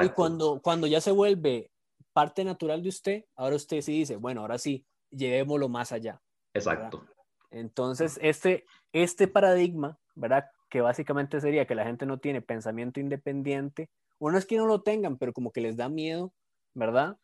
[0.03, 1.71] Y cuando, cuando ya se vuelve
[2.13, 6.21] parte natural de usted, ahora usted sí dice, bueno, ahora sí, llevémoslo más allá.
[6.55, 7.05] Exacto.
[7.51, 10.47] Entonces, este, este paradigma, ¿verdad?
[10.71, 13.91] Que básicamente sería que la gente no tiene pensamiento independiente.
[14.19, 16.33] Uno es que no lo tengan, pero como que les da miedo,
[16.73, 17.17] ¿verdad?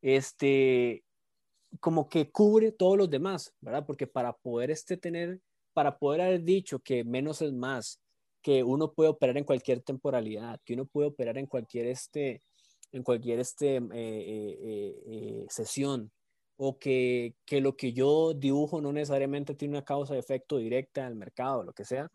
[0.00, 1.04] Este,
[1.80, 3.84] como que cubre todos los demás, ¿verdad?
[3.86, 5.40] Porque para poder este tener,
[5.72, 8.00] para poder haber dicho que menos es más,
[8.44, 12.42] que uno puede operar en cualquier temporalidad, que uno puede operar en cualquier este,
[12.92, 16.12] en cualquier este, eh, eh, eh, sesión,
[16.56, 21.06] o que, que, lo que yo dibujo no necesariamente tiene una causa de efecto directa
[21.06, 22.12] al mercado, lo que sea,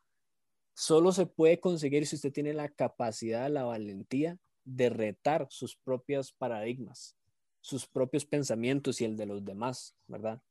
[0.74, 6.32] solo se puede conseguir si usted tiene la capacidad, la valentía de retar sus propios
[6.32, 7.18] paradigmas
[7.62, 10.42] sus propios pensamientos y el de los demás, ¿verdad?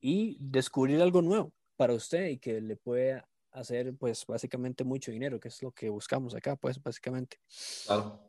[0.00, 3.22] Y descubrir algo nuevo para usted y que le puede
[3.52, 7.38] hacer, pues, básicamente mucho dinero, que es lo que buscamos acá, pues, básicamente.
[7.86, 8.20] Claro.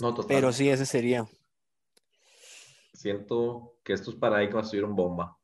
[0.00, 0.28] No, total.
[0.28, 1.26] Pero sí, ese sería.
[2.92, 5.36] Siento que estos paradigmas tuvieron bomba.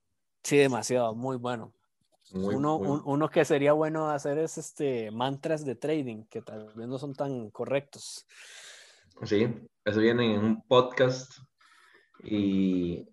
[0.42, 1.72] Sí, demasiado, muy bueno.
[2.32, 6.98] uno, uno que sería bueno hacer es este mantras de trading, que tal vez no
[6.98, 8.26] son tan correctos.
[9.24, 9.48] Sí,
[9.84, 11.38] eso viene en un podcast
[12.22, 13.08] y,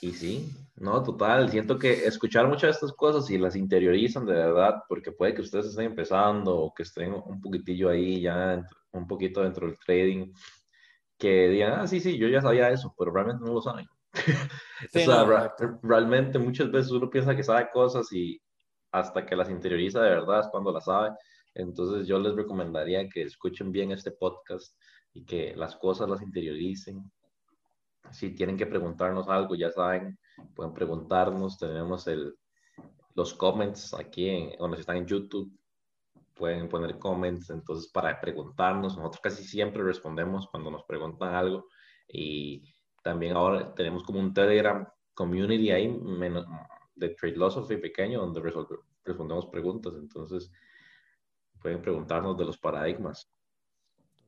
[0.00, 4.34] y sí, no, total, siento que escuchar muchas de estas cosas y las interiorizan de
[4.34, 9.06] verdad, porque puede que ustedes estén empezando o que estén un poquitillo ahí ya, un
[9.08, 10.32] poquito dentro del trading,
[11.18, 13.86] que digan, ah, sí, sí, yo ya sabía eso, pero realmente no lo saben.
[14.94, 18.40] o sea, realmente muchas veces uno piensa que sabe cosas y
[18.92, 21.10] hasta que las interioriza de verdad es cuando las sabe.
[21.54, 24.76] Entonces yo les recomendaría que escuchen bien este podcast
[25.12, 27.10] y que las cosas las interioricen
[28.12, 30.18] si tienen que preguntarnos algo, ya saben,
[30.54, 31.58] pueden preguntarnos.
[31.58, 32.34] Tenemos el,
[33.14, 35.52] los comments aquí, cuando están en YouTube,
[36.38, 41.66] pueden poner comments, entonces para preguntarnos, nosotros casi siempre respondemos cuando nos preguntan algo
[42.06, 42.62] y
[43.02, 45.88] también ahora tenemos como un Telegram community ahí
[46.94, 48.40] de Trade Philosophy pequeño donde
[49.04, 50.50] respondemos preguntas, entonces
[51.60, 53.28] pueden preguntarnos de los paradigmas.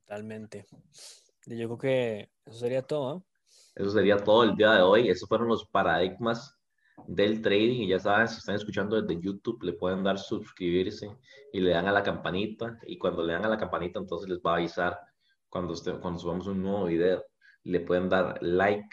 [0.00, 0.66] Totalmente.
[1.46, 3.24] Yo creo que eso sería todo.
[3.80, 5.08] Eso sería todo el día de hoy.
[5.08, 6.54] Esos fueron los paradigmas
[7.06, 7.80] del trading.
[7.80, 11.10] Y ya saben, si están escuchando desde YouTube, le pueden dar suscribirse
[11.50, 12.78] y le dan a la campanita.
[12.86, 14.98] Y cuando le dan a la campanita, entonces les va a avisar
[15.48, 15.72] cuando,
[16.02, 17.24] cuando subamos un nuevo video.
[17.64, 18.86] Le pueden dar like.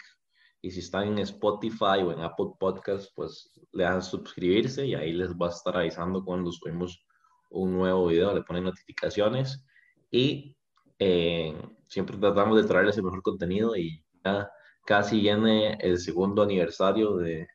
[0.62, 5.12] Y si están en Spotify o en Apple Podcast, pues le dan suscribirse y ahí
[5.12, 7.06] les va a estar avisando cuando subimos
[7.50, 8.34] un nuevo video.
[8.34, 9.66] Le ponen notificaciones
[10.12, 10.56] y
[10.98, 11.54] eh,
[11.88, 14.50] siempre tratamos de traerles el mejor contenido y ya
[14.88, 17.46] casi viene el segundo aniversario de,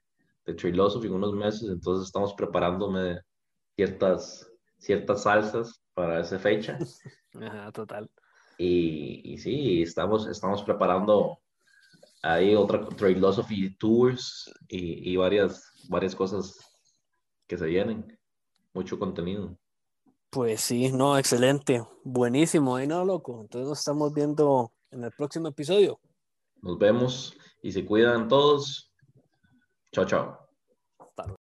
[0.45, 3.23] de Philosophy en unos meses, entonces estamos preparándome
[3.75, 6.79] ciertas, ciertas salsas para esa fecha.
[7.41, 8.11] Ajá, total.
[8.59, 11.39] Y, y, sí, estamos, estamos preparando
[12.23, 16.55] ahí otra Philosophy Tours y, y, varias, varias cosas
[17.47, 18.19] que se vienen.
[18.75, 19.57] Mucho contenido.
[20.29, 23.41] Pues sí, no, excelente, buenísimo, ahí no, loco.
[23.41, 25.99] Entonces nos estamos viendo en el próximo episodio.
[26.63, 28.93] Nos vemos y se cuidan todos.
[29.93, 30.42] Chao, chao.